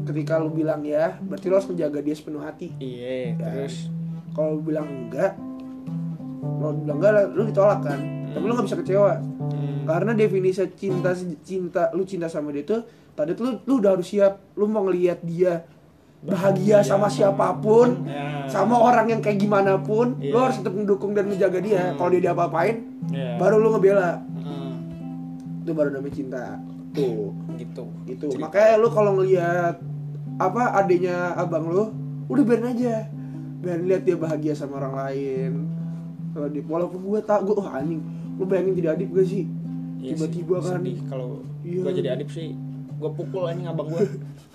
[0.00, 2.74] Ketika lu bilang ya Berarti lu harus menjaga dia sepenuh hati.
[2.82, 3.86] Iya Terus?
[4.34, 5.38] Kalau lu bilang enggak
[6.40, 8.00] kalau lu bilang enggak lu ditolak kan?
[8.30, 9.12] Tapi lu nggak bisa kecewa.
[9.18, 11.10] Hmm, karena definisi cinta
[11.42, 12.84] cinta lu cinta sama dia tuh
[13.16, 14.40] tadi tuh lu, lu udah harus siap.
[14.56, 15.64] Lu mau ngelihat dia
[16.20, 18.44] bahagia sama siapa pun Ya.
[18.46, 20.36] sama orang yang kayak gimana pun lu Iya.
[20.42, 21.96] harus tetap mendukung dan menjaga dia.
[21.96, 22.76] Kalau dia diapa-apain
[23.08, 23.36] Iya.
[23.36, 24.20] baru lu ngebela.
[24.36, 24.72] Hmm,
[25.60, 26.44] itu baru namanya cinta.
[26.90, 27.32] Tuh.
[27.56, 27.84] Gitu.
[28.06, 28.42] Itu Cerita.
[28.42, 29.80] makanya lu kalau ngelihat
[30.36, 31.88] apa adanya abang lu
[32.26, 33.08] udah biarin aja.
[33.58, 35.52] Biarin lihat dia bahagia sama orang lain.
[36.30, 38.04] Kalau di walaupun gue tak gue oh anjing.
[38.36, 39.44] Lu bayangin jadi adik gak sih?
[40.00, 40.80] Tiba-tiba sih, kan.
[41.08, 41.28] Kalau
[41.60, 41.80] Iya.
[41.82, 42.52] gue jadi adip sih
[42.92, 44.04] gue pukul anjing abang gue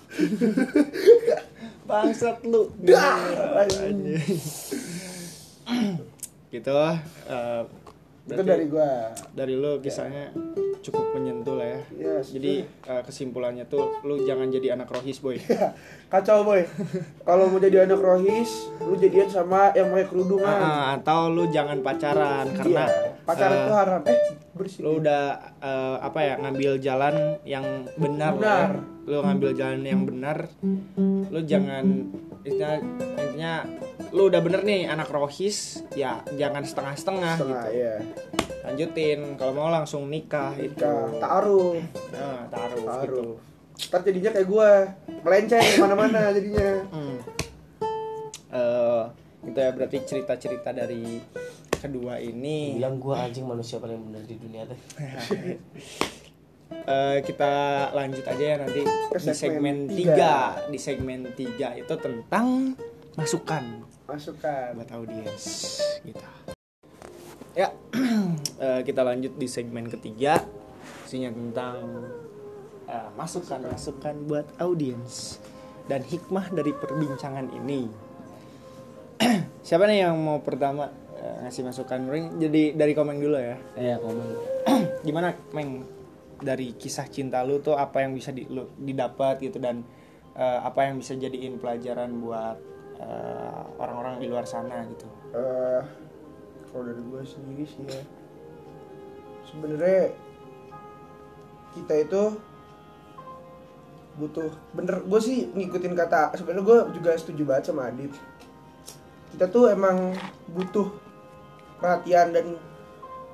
[1.86, 2.68] bangsat lu
[3.56, 4.02] Anjing.
[6.50, 6.74] gitu
[7.26, 7.62] eh,
[8.26, 8.90] itu dari gue
[9.34, 10.34] dari lu kisahnya
[10.82, 11.80] cukup menyentuh lah ya.
[11.98, 12.30] Yes.
[12.30, 15.38] Jadi eh, kesimpulannya tuh lu jangan jadi anak rohis boy.
[16.12, 16.62] Kacau boy.
[17.26, 20.46] Kalau mau jadi anak rohis, lu jadian sama yang pakai kerudungan.
[20.46, 23.22] Ah, atau lu jangan pacaran karena Iya.
[23.26, 24.00] pacaran eh, itu haram.
[24.06, 24.20] Eh,
[24.56, 24.80] bersih.
[24.80, 25.24] lu udah
[25.58, 28.70] eh, apa ya ngambil jalan yang benar, Benar.
[28.72, 28.80] ya.
[29.04, 30.38] lu ngambil jalan yang benar
[31.26, 31.84] lu jangan
[32.42, 32.72] intinya,
[33.14, 33.52] intinya
[34.10, 37.94] lu udah bener nih anak rohis ya jangan setengah-setengah Setengah, gitu ya.
[38.62, 41.78] lanjutin kalau mau langsung nikah itu Nikah, ta'aruf.
[42.10, 43.38] nah taruh gitu Ta'aruf.
[43.76, 44.70] Ntar jadinya kayak gue
[45.20, 46.70] melenceng ke mana-mana jadinya.
[46.88, 47.16] Hmm.
[48.48, 49.02] Eh,
[49.46, 51.22] itu ya berarti cerita-cerita dari
[51.70, 52.76] kedua ini.
[52.76, 54.80] Bilang gue anjing manusia paling benar di dunia teh.
[56.66, 57.54] Eh, kita
[57.94, 62.74] lanjut aja ya nanti Ke di segmen segmen 3 di segmen 3 itu tentang
[63.14, 63.86] masukan.
[64.06, 64.74] Masukkan.
[64.74, 66.30] buat audiens kita.
[67.54, 67.70] Ya
[68.66, 70.42] eh, kita lanjut di segmen ketiga.
[71.06, 72.06] Isinya tentang
[72.90, 75.38] eh, masukan masukan buat audiens.
[75.86, 78.05] Dan hikmah dari perbincangan ini
[79.66, 82.26] siapa nih yang mau pertama eh, ngasih masukan Ring?
[82.40, 83.56] Jadi dari komen dulu ya.
[83.76, 84.26] Ya komen
[85.06, 85.84] gimana Meng
[86.36, 89.80] dari kisah cinta lu tuh apa yang bisa di, lu, didapat gitu dan
[90.36, 92.58] eh, apa yang bisa jadiin pelajaran buat
[93.00, 95.08] eh, orang-orang di luar sana gitu?
[95.32, 95.82] Eh,
[96.68, 98.02] kalau dari gue sendiri sih ya
[99.48, 100.12] sebenarnya
[101.72, 102.22] kita itu
[104.16, 108.12] butuh bener gue sih ngikutin kata sebenarnya gue juga setuju banget sama Adit
[109.36, 110.16] kita tuh emang
[110.48, 110.88] butuh
[111.76, 112.56] perhatian dan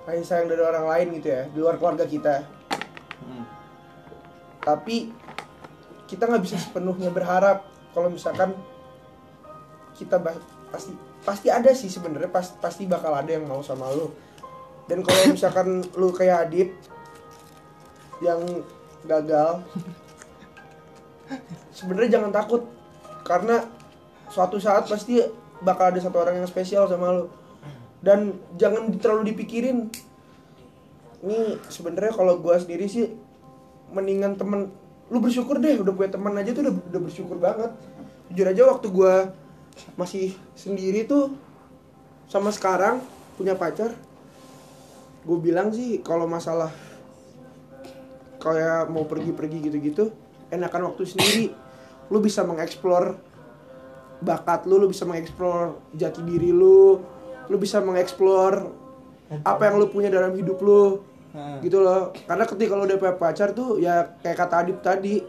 [0.03, 2.42] kasih sayang dari orang lain gitu ya di luar keluarga kita.
[3.22, 3.46] Hmm.
[4.59, 5.14] tapi
[6.11, 8.50] kita nggak bisa sepenuhnya berharap kalau misalkan
[9.94, 10.18] kita
[10.74, 10.90] pasti
[11.22, 14.11] pasti ada sih sebenarnya pas, pasti bakal ada yang mau sama lu.
[14.90, 16.74] Dan kalau misalkan lu kayak Adit
[18.18, 18.42] yang
[19.07, 19.62] gagal
[21.70, 22.66] sebenarnya jangan takut.
[23.22, 23.62] Karena
[24.26, 25.22] suatu saat pasti
[25.62, 27.24] bakal ada satu orang yang spesial sama lu.
[28.02, 29.88] Dan jangan terlalu dipikirin.
[31.22, 33.14] Ini sebenarnya kalau gua sendiri sih
[33.94, 34.74] mendingan temen
[35.12, 37.70] lu bersyukur deh udah punya teman aja tuh udah, udah bersyukur banget.
[38.32, 39.14] Jujur aja waktu gua
[39.94, 41.32] masih sendiri tuh
[42.28, 43.00] sama sekarang
[43.36, 43.92] punya pacar
[45.22, 46.74] gue bilang sih kalau masalah
[48.42, 50.10] kayak mau pergi-pergi gitu-gitu
[50.50, 51.46] enakan waktu sendiri.
[52.10, 53.16] Lu bisa mengeksplor
[54.23, 57.03] bakat lu lu bisa mengeksplor jati diri lu
[57.51, 58.70] lu bisa mengeksplor
[59.43, 61.03] apa yang lu punya dalam hidup lu
[61.64, 62.12] gitu loh.
[62.29, 65.25] Karena ketika lu udah punya pacar tuh ya kayak kata Adip tadi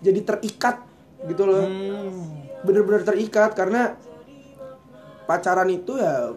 [0.00, 0.76] jadi terikat
[1.28, 1.64] gitu loh.
[1.64, 2.48] Hmm.
[2.60, 3.96] bener-bener terikat karena
[5.24, 6.36] pacaran itu ya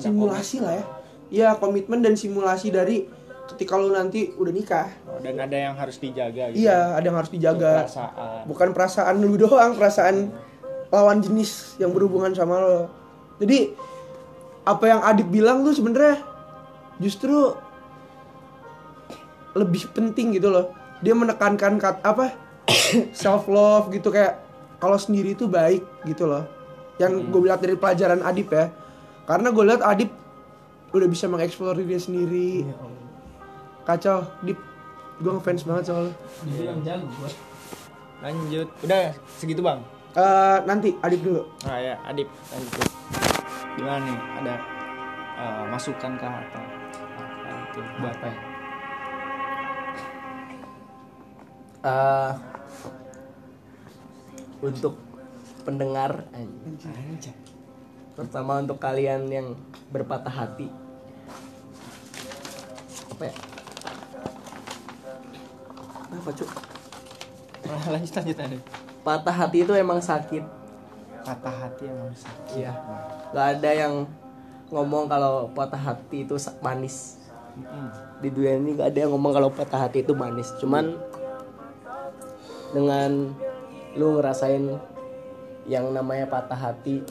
[0.00, 0.84] simulasi lah ya.
[1.26, 3.10] Ya komitmen dan simulasi dari
[3.54, 4.88] ketika lu nanti udah nikah.
[5.06, 7.86] Oh, dan ada yang harus dijaga gitu iya ada yang harus dijaga.
[7.86, 8.40] perasaan.
[8.50, 10.34] Bukan perasaan lu doang perasaan
[10.90, 12.78] lawan jenis yang berhubungan sama lo.
[13.38, 13.74] Jadi
[14.66, 16.22] apa yang Adip bilang tuh sebenarnya
[16.98, 17.54] justru
[19.54, 20.74] lebih penting gitu loh.
[21.00, 22.34] Dia menekankan kat apa
[23.14, 24.42] self love gitu kayak
[24.82, 26.44] kalau sendiri itu baik gitu loh.
[26.98, 28.72] Yang gue lihat dari pelajaran Adip ya.
[29.26, 30.10] Karena gue lihat Adip
[30.94, 32.50] udah bisa mengeksplor diri sendiri
[33.86, 34.58] kacau Dip.
[35.16, 36.12] Gue ngefans banget soal
[36.44, 37.30] itu yang jago gua
[38.20, 38.68] lanjut.
[38.84, 39.80] Udah segitu bang?
[40.16, 41.42] Eh, nanti Adip dulu.
[41.64, 42.28] Nah ya Adip.
[42.52, 42.88] Lanjut
[43.76, 44.18] gimana nih?
[44.42, 44.54] Ada
[45.36, 46.64] eh, masukan kah atau
[47.16, 47.50] apa?
[47.70, 48.36] Itu buat apa ya?
[51.86, 52.32] Eh,
[54.64, 54.94] untuk
[55.62, 57.36] pendengar anjing.
[58.16, 59.52] terutama untuk kalian yang
[59.92, 60.72] berpatah hati.
[63.12, 63.55] Apa ya
[66.10, 66.50] apa cuk
[67.92, 68.62] lanjut lanjut Adip
[69.02, 70.44] patah hati itu emang sakit
[71.26, 72.72] patah hati emang sakit Iya.
[73.34, 73.94] Gak ada yang
[74.70, 77.18] ngomong kalau patah hati itu manis.
[78.22, 80.54] Di dunia ini gak ada yang ngomong kalau patah hati itu manis.
[80.62, 80.94] Cuman
[82.70, 83.34] dengan
[83.98, 84.62] lu ngerasain
[85.66, 87.02] yang namanya patah hati,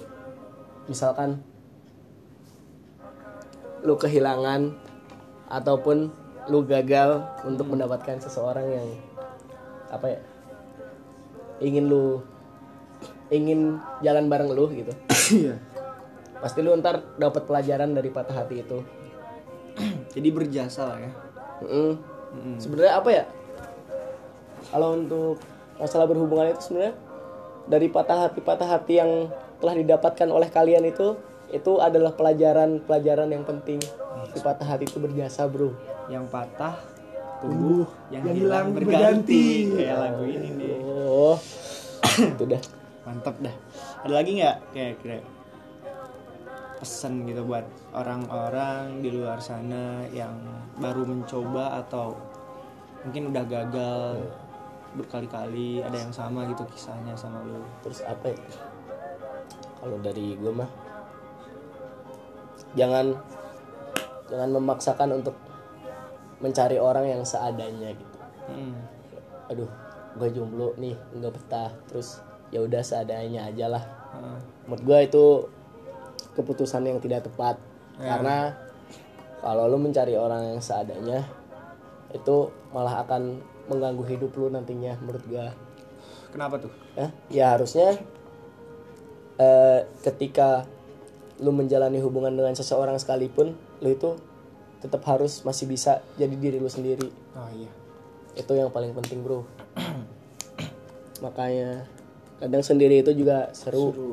[0.88, 1.44] misalkan
[3.84, 4.74] lu kehilangan
[5.52, 6.10] ataupun
[6.50, 8.88] lu gagal untuk mendapatkan seseorang yang
[9.90, 10.20] apa ya
[11.64, 12.22] ingin lu
[13.34, 14.94] ingin jalan bareng lu gitu.
[15.34, 15.58] Iya.
[16.38, 18.86] Pasti lu ntar dapat pelajaran dari patah hati itu.
[20.14, 21.12] Jadi berjasa lah ya.
[21.64, 22.60] Mm-mm.
[22.60, 23.24] sebenarnya apa ya
[24.72, 25.40] kalau untuk
[25.80, 26.94] masalah berhubungan itu sebenarnya
[27.66, 29.32] dari patah hati patah hati yang
[29.64, 31.16] telah didapatkan oleh kalian itu
[31.56, 33.80] itu adalah pelajaran pelajaran yang penting.
[34.36, 35.72] Si patah hati itu berjasa bro.
[36.12, 36.76] Yang patah
[37.36, 38.96] Tumbuh, tumbuh yang, yang hilang hilang berganti.
[38.96, 39.44] berganti.
[39.76, 40.76] kayak lagu ini nih.
[41.08, 41.38] Oh
[42.16, 42.62] itu dah.
[43.06, 43.56] Mantap dah.
[44.08, 44.58] Ada lagi nggak?
[44.72, 45.18] Kayak kira
[46.76, 50.36] pesan gitu buat orang-orang di luar sana yang
[50.78, 52.14] baru mencoba atau
[53.08, 54.28] mungkin udah gagal
[54.96, 57.62] berkali-kali ada yang sama gitu kisahnya sama lu?
[57.84, 58.40] Terus apa ya?
[59.80, 60.85] Kalau dari gue mah
[62.76, 63.16] jangan
[64.28, 65.36] jangan memaksakan untuk
[66.44, 68.18] mencari orang yang seadanya gitu.
[68.46, 68.78] Hmm.
[69.50, 69.70] aduh
[70.22, 71.72] gue jomblo nih nggak betah.
[71.90, 72.22] Terus
[72.54, 73.84] ya udah seadanya aja lah.
[74.16, 74.40] Heeh.
[74.70, 75.26] menurut gue itu
[76.36, 77.58] keputusan yang tidak tepat.
[77.96, 78.52] Karena
[79.40, 81.24] kalau lu mencari orang yang seadanya
[82.12, 85.46] itu malah akan mengganggu hidup lu nantinya menurut gue
[86.36, 86.72] kenapa tuh?
[87.00, 87.96] Ya, ya harusnya
[89.40, 90.68] eh, ketika
[91.38, 94.16] lu menjalani hubungan dengan seseorang sekalipun lu itu
[94.80, 97.10] tetap harus masih bisa jadi diri lu sendiri.
[97.36, 97.72] Oh iya.
[98.36, 99.44] Itu yang paling penting bro.
[101.24, 101.88] Makanya
[102.38, 104.12] kadang sendiri itu juga seru, Seru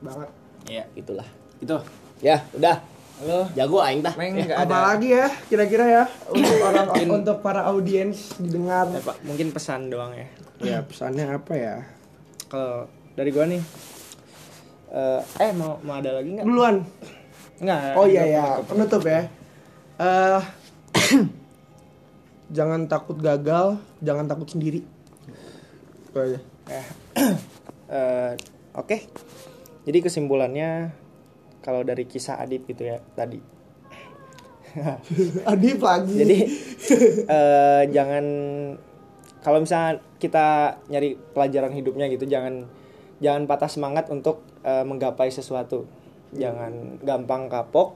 [0.00, 0.28] banget.
[0.66, 0.84] iya.
[0.94, 1.26] Itulah.
[1.58, 1.76] Itu.
[2.22, 2.78] Ya udah.
[3.14, 3.46] Halo.
[3.54, 4.78] Jago aing tah Meng Apa ada.
[4.90, 8.90] lagi ya kira-kira ya untuk orang untuk para audiens didengar.
[8.90, 10.26] Ya, Pak, mungkin pesan doang ya.
[10.58, 11.76] Ya pesannya apa ya?
[12.44, 13.58] kalau dari gua nih
[14.94, 16.76] eh eh mau mau ada lagi nggak Duluan.
[17.54, 19.26] nggak Oh iya ya, penutup ya.
[19.98, 20.40] Eh
[22.56, 24.86] jangan takut gagal, jangan takut sendiri.
[26.06, 26.38] Itu aja.
[26.70, 26.86] Eh,
[27.90, 28.32] eh,
[28.74, 29.06] Oke,
[29.86, 30.90] jadi kesimpulannya
[31.62, 33.38] kalau dari kisah Adit gitu ya tadi.
[35.50, 36.14] Adip lagi.
[36.18, 36.38] Jadi
[37.26, 38.24] eh, jangan
[39.46, 42.66] kalau misalnya kita nyari pelajaran hidupnya gitu, jangan
[43.22, 45.86] jangan patah semangat untuk eh, menggapai sesuatu.
[46.34, 47.94] Jangan gampang kapok.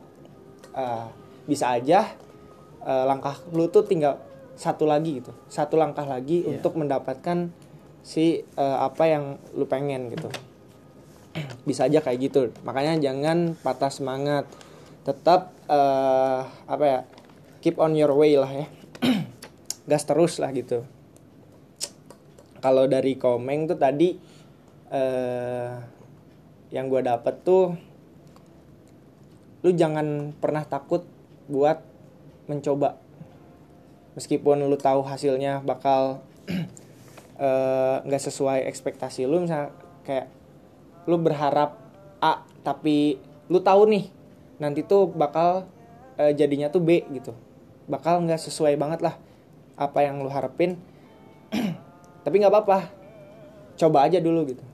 [0.77, 1.07] Eh,
[1.49, 2.13] bisa aja
[2.85, 4.21] eh, langkah lu tuh tinggal
[4.59, 7.49] satu lagi gitu, satu langkah lagi untuk mendapatkan
[8.05, 9.25] si eh, apa yang
[9.57, 10.29] lu pengen gitu.
[11.63, 14.49] bisa aja kayak gitu makanya jangan patah semangat
[15.07, 17.01] tetap eh, apa ya
[17.63, 18.67] keep on your way lah ya
[19.91, 20.83] gas terus lah gitu
[22.59, 24.19] kalau dari komeng tuh tadi
[24.91, 25.98] eh
[26.69, 27.77] yang gue dapet tuh
[29.65, 31.03] lu jangan pernah takut
[31.51, 31.83] buat
[32.47, 33.01] mencoba.
[34.15, 36.23] Meskipun lu tahu hasilnya bakal
[37.43, 39.75] eh, nggak sesuai ekspektasi lu misalnya
[40.07, 40.31] kayak
[41.09, 41.79] lu berharap
[42.19, 43.17] A tapi
[43.49, 44.05] lu tahu nih
[44.61, 45.67] nanti tuh bakal
[46.21, 47.33] eh, jadinya tuh B gitu.
[47.89, 49.17] Bakal nggak sesuai banget lah
[49.81, 50.77] apa yang lu harapin.
[52.29, 52.79] Tapi nggak apa-apa
[53.79, 54.68] coba aja dulu gitu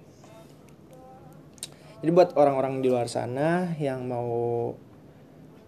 [2.05, 4.77] jadi buat orang-orang di luar sana yang mau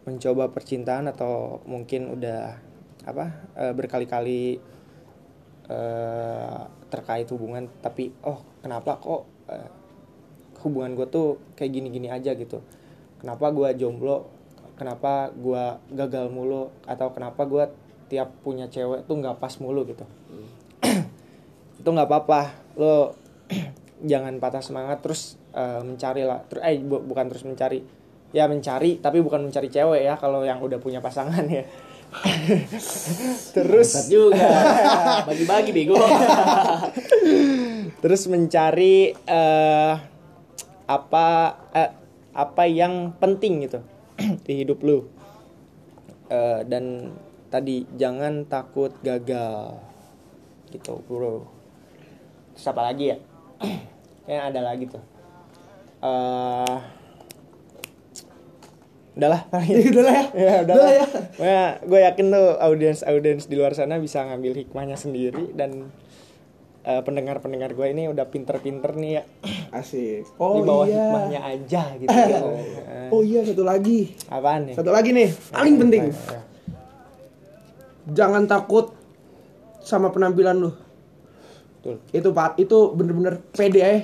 [0.04, 2.60] mencoba percintaan atau mungkin udah
[3.08, 4.60] apa eh, berkali-kali
[5.64, 6.60] eh,
[6.92, 9.70] terkait hubungan tapi oh kenapa kok eh,
[10.60, 12.60] hubungan gue tuh kayak gini-gini aja gitu.
[13.16, 14.28] Kenapa gue jomblo?
[14.76, 15.64] Kenapa gue
[15.96, 16.68] gagal mulu?
[16.84, 17.64] Atau kenapa gue
[18.12, 20.04] tiap punya cewek tuh nggak pas mulu gitu.
[21.80, 22.40] Itu nggak apa-apa.
[22.76, 23.16] Lo
[24.04, 27.80] jangan patah semangat terus eh, mencari lah terus eh bu- bukan terus mencari
[28.34, 31.64] ya mencari tapi bukan mencari cewek ya kalau yang udah punya pasangan ya.
[33.56, 34.48] Terus Bangsat juga.
[35.26, 35.98] Bagi-bagi bego.
[38.02, 39.94] Terus mencari eh,
[40.86, 41.26] apa
[41.74, 41.90] eh,
[42.30, 43.80] apa yang penting gitu
[44.46, 45.08] di hidup lu.
[46.30, 47.10] Eh, dan
[47.50, 49.80] tadi jangan takut gagal.
[50.70, 51.42] Gitu bro.
[52.54, 53.18] Terus apa lagi ya
[54.24, 55.02] kayaknya ada lagi tuh
[55.98, 56.78] eh
[59.16, 59.42] udahlah
[59.90, 60.24] Udah lah ya.
[60.34, 61.06] ya udah Udah lah ya.
[61.40, 65.88] ya gue yakin tuh audiens audiens di luar sana bisa ngambil hikmahnya sendiri dan
[66.82, 69.22] eh, pendengar-pendengar gue ini udah pinter-pinter nih ya
[69.72, 70.28] Asik.
[70.28, 71.00] di Oh bawah iya.
[71.00, 74.12] hikmahnya aja gitu Eh, Oh iya satu lagi.
[74.28, 76.02] apaan nih Satu lagi nih, paling penting.
[76.10, 76.40] Ya.
[78.08, 78.92] Jangan takut
[79.80, 80.70] sama penampilan lu.
[81.86, 81.96] Betul.
[82.10, 84.02] Itu Pak, itu bener-bener pede ya.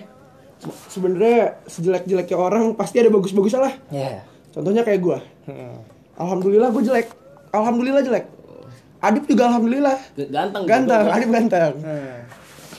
[0.87, 3.75] Sebenarnya sejelek-jeleknya orang pasti ada bagus-bagusnya lah.
[3.91, 4.23] ya
[4.55, 5.19] Contohnya kayak gua.
[5.51, 5.83] Hmm.
[6.15, 7.11] Alhamdulillah gue jelek.
[7.51, 8.31] Alhamdulillah jelek.
[9.03, 9.99] Adip juga alhamdulillah.
[10.15, 11.17] ganteng Ganteng, bego.
[11.19, 11.73] Adip ganteng.
[11.83, 12.17] Hmm.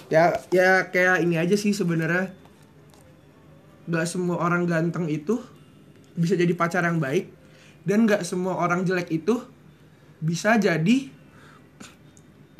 [0.07, 0.23] Ya
[0.53, 2.31] ya kayak ini aja sih sebenarnya.
[3.91, 5.43] Gak semua orang ganteng itu
[6.15, 7.27] bisa jadi pacar yang baik
[7.83, 9.43] dan gak semua orang jelek itu
[10.23, 11.11] bisa jadi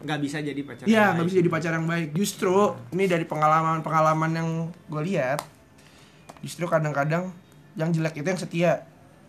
[0.04, 2.10] nggak bisa jadi pacar Iya, nggak bisa jadi pacar yang baik.
[2.12, 2.56] Justru
[2.92, 4.50] ini dari pengalaman-pengalaman yang
[4.92, 5.40] gue lihat,
[6.44, 7.32] justru kadang-kadang
[7.74, 8.74] yang jelek itu yang setia.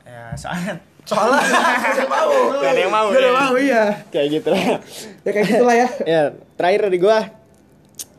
[0.05, 2.29] ya soalnya soalnya gak ada yang mau
[2.61, 3.41] Gak ada yang mau, gak ada yang ya.
[3.41, 4.77] mau iya kayak gitu lah ya
[5.33, 6.22] kayak gitulah ya ya
[6.61, 7.18] terakhir dari gua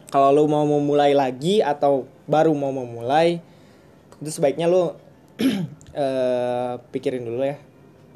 [0.09, 3.37] kalau lu mau memulai lagi atau baru mau memulai
[4.17, 4.97] itu sebaiknya lu
[5.93, 7.61] eh, pikirin dulu ya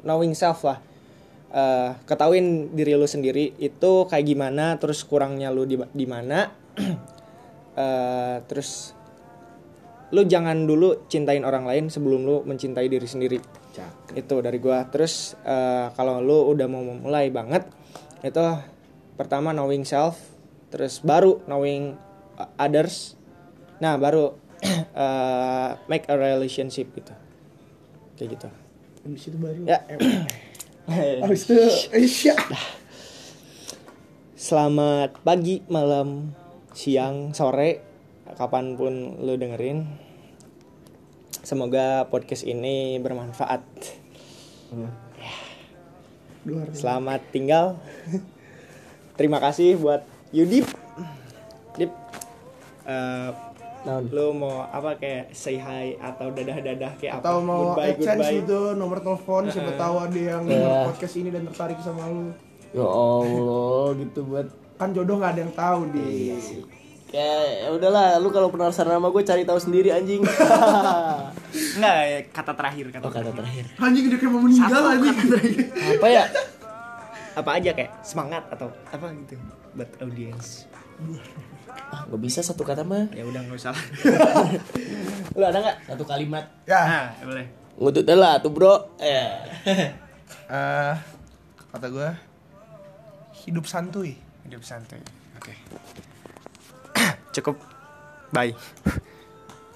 [0.02, 0.82] knowing self lah
[1.50, 6.50] Eh, ketahuin diri lu sendiri itu kayak gimana terus kurangnya lu di di mana.
[7.70, 8.92] Eh, terus
[10.10, 13.38] lu jangan dulu cintain orang lain sebelum lu mencintai diri sendiri.
[14.12, 14.90] Itu dari gua.
[14.90, 17.70] Terus eh, kalau lu udah mau memulai banget
[18.20, 18.42] itu
[19.14, 20.18] pertama knowing self
[20.68, 21.94] terus baru knowing
[22.36, 23.14] uh, others.
[23.78, 24.34] Nah baru
[24.66, 27.14] eh, make a relationship gitu.
[28.18, 28.48] Kayak gitu.
[29.06, 29.62] Habis itu baru.
[29.64, 29.78] Ya
[30.88, 31.60] Habis itu
[31.92, 32.36] Isya
[34.40, 36.32] selamat pagi malam
[36.72, 37.84] siang sore
[38.40, 39.84] kapan pun lu dengerin
[41.44, 43.60] semoga podcast ini bermanfaat
[46.48, 46.80] Luar biasa.
[46.80, 47.76] Selamat tinggal.
[49.20, 50.64] Terima kasih buat Yudip.
[51.76, 51.92] Dip.
[53.82, 57.42] Eh, lu mau apa kayak say hi atau dadah-dadah kayak Atau apa?
[57.42, 58.32] mau goodbye, goodbye.
[58.36, 60.52] gitu nomor telepon siapa tahu ada yang Iya.
[60.54, 62.30] denger podcast ini dan tertarik sama lu
[62.70, 66.06] Ya Allah gitu buat kan jodoh nggak ada yang tahu di
[67.10, 67.26] Ya,
[67.58, 70.22] ya udahlah, lu kalau penasaran sama gue cari tahu sendiri anjing.
[71.74, 73.02] Enggak, ya, kata terakhir kata.
[73.02, 73.64] oh, kata terakhir.
[73.76, 75.16] anjing udah kayak mau meninggal anjing
[75.98, 76.24] Apa ya?
[77.34, 79.34] Apa aja kayak semangat atau apa gitu
[79.74, 80.70] buat audiens.
[81.90, 83.10] Ah, gak bisa satu kata mah.
[83.14, 83.74] Ya udah nggak usah.
[85.38, 85.76] lu ada nggak?
[85.90, 86.44] Satu kalimat.
[86.66, 87.46] ya Nah, boleh.
[87.80, 88.98] Ngutut lah tuh, Bro.
[89.00, 89.30] Eh.
[90.54, 90.94] eh
[91.70, 92.10] kata gue
[93.46, 94.98] hidup santuy Hidup santai.
[95.36, 95.54] Oke.
[97.34, 97.56] Cukup.
[98.32, 98.56] Bye.